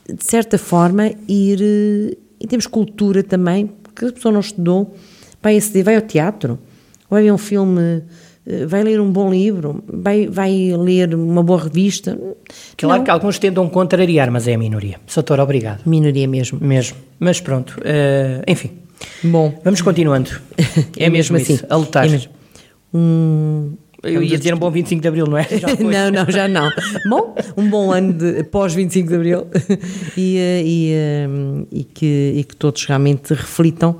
de 0.08 0.24
certa 0.24 0.58
forma, 0.58 1.10
ir. 1.28 2.18
E 2.40 2.46
temos 2.48 2.66
cultura 2.66 3.22
também, 3.22 3.66
porque 3.82 4.06
a 4.06 4.12
pessoa 4.12 4.32
não 4.32 4.40
estudou, 4.40 4.94
vai 5.40 5.56
aceder, 5.56 5.84
vai 5.84 5.94
ao 5.94 6.02
teatro, 6.02 6.58
vai 7.08 7.22
ver 7.22 7.32
um 7.32 7.38
filme 7.38 8.02
eh, 8.46 8.66
vai 8.66 8.82
ler 8.82 9.00
um 9.00 9.10
bom 9.10 9.30
livro, 9.30 9.82
vai, 9.86 10.26
vai 10.26 10.72
ler 10.76 11.14
uma 11.14 11.42
boa 11.42 11.62
revista. 11.62 12.18
Claro 12.76 12.98
não. 12.98 13.04
que 13.04 13.10
alguns 13.10 13.38
tentam 13.38 13.68
contrariar, 13.68 14.30
mas 14.30 14.48
é 14.48 14.54
a 14.54 14.58
minoria. 14.58 14.98
Soutor, 15.06 15.38
obrigado. 15.38 15.82
Minoria 15.86 16.26
mesmo. 16.26 16.58
Mesmo. 16.60 16.96
Mas 17.20 17.40
pronto, 17.40 17.78
uh, 17.78 18.42
enfim. 18.46 18.72
Bom. 19.22 19.60
Vamos 19.64 19.80
continuando. 19.80 20.30
É, 20.98 21.06
é 21.06 21.10
mesmo, 21.10 21.34
mesmo 21.34 21.36
assim. 21.36 21.54
Isso, 21.54 21.66
a 21.68 21.76
lutar. 21.76 22.06
É 22.06 22.08
mesmo. 22.08 22.32
Um, 22.94 23.72
eu 24.02 24.22
ia 24.22 24.36
dizer 24.36 24.54
um 24.54 24.58
bom 24.58 24.70
25 24.70 25.00
de 25.00 25.08
Abril, 25.08 25.26
não 25.26 25.38
é? 25.38 25.46
não, 25.80 26.10
não, 26.10 26.30
já 26.30 26.48
não. 26.48 26.70
Bom, 27.08 27.34
um 27.56 27.68
bom 27.68 27.92
ano 27.92 28.12
de, 28.12 28.44
pós 28.44 28.74
25 28.74 29.08
de 29.08 29.14
Abril 29.14 29.46
e, 30.16 30.38
eh, 30.38 30.62
e, 30.64 31.80
e, 31.80 31.84
que, 31.84 32.34
e 32.36 32.44
que 32.44 32.56
todos 32.56 32.84
realmente 32.84 33.32
reflitam 33.34 33.98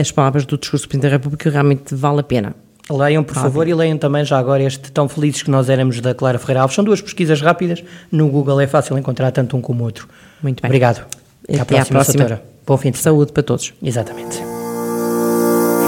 as 0.00 0.10
palavras 0.10 0.44
do 0.44 0.58
discurso 0.58 0.86
do 0.86 0.88
Presidente 0.88 1.10
da 1.10 1.16
República, 1.16 1.50
realmente 1.50 1.94
vale 1.94 2.20
a 2.20 2.22
pena. 2.24 2.54
Leiam, 2.90 3.22
por 3.22 3.34
favor, 3.34 3.68
e 3.68 3.74
leiam 3.74 3.98
também 3.98 4.24
já 4.24 4.38
agora 4.38 4.62
este 4.62 4.90
Tão 4.90 5.08
Felizes 5.08 5.42
que 5.42 5.50
Nós 5.50 5.68
Éramos 5.68 6.00
da 6.00 6.14
Clara 6.14 6.38
Ferreira 6.38 6.62
Alves. 6.62 6.74
São 6.74 6.82
duas 6.82 7.00
pesquisas 7.00 7.40
rápidas, 7.40 7.84
no 8.10 8.28
Google 8.28 8.60
é 8.60 8.66
fácil 8.66 8.96
encontrar 8.96 9.30
tanto 9.30 9.56
um 9.56 9.60
como 9.60 9.82
o 9.82 9.84
outro. 9.84 10.08
Muito 10.42 10.62
bem. 10.62 10.68
Obrigado. 10.68 11.06
Até, 11.44 11.60
Até 11.60 11.78
à 11.78 11.84
próxima, 11.84 12.24
próxima. 12.24 12.42
Bom 12.66 12.76
fim 12.76 12.90
de 12.90 12.98
Saúde 12.98 13.32
para 13.32 13.42
todos. 13.42 13.74
Exatamente. 13.82 14.67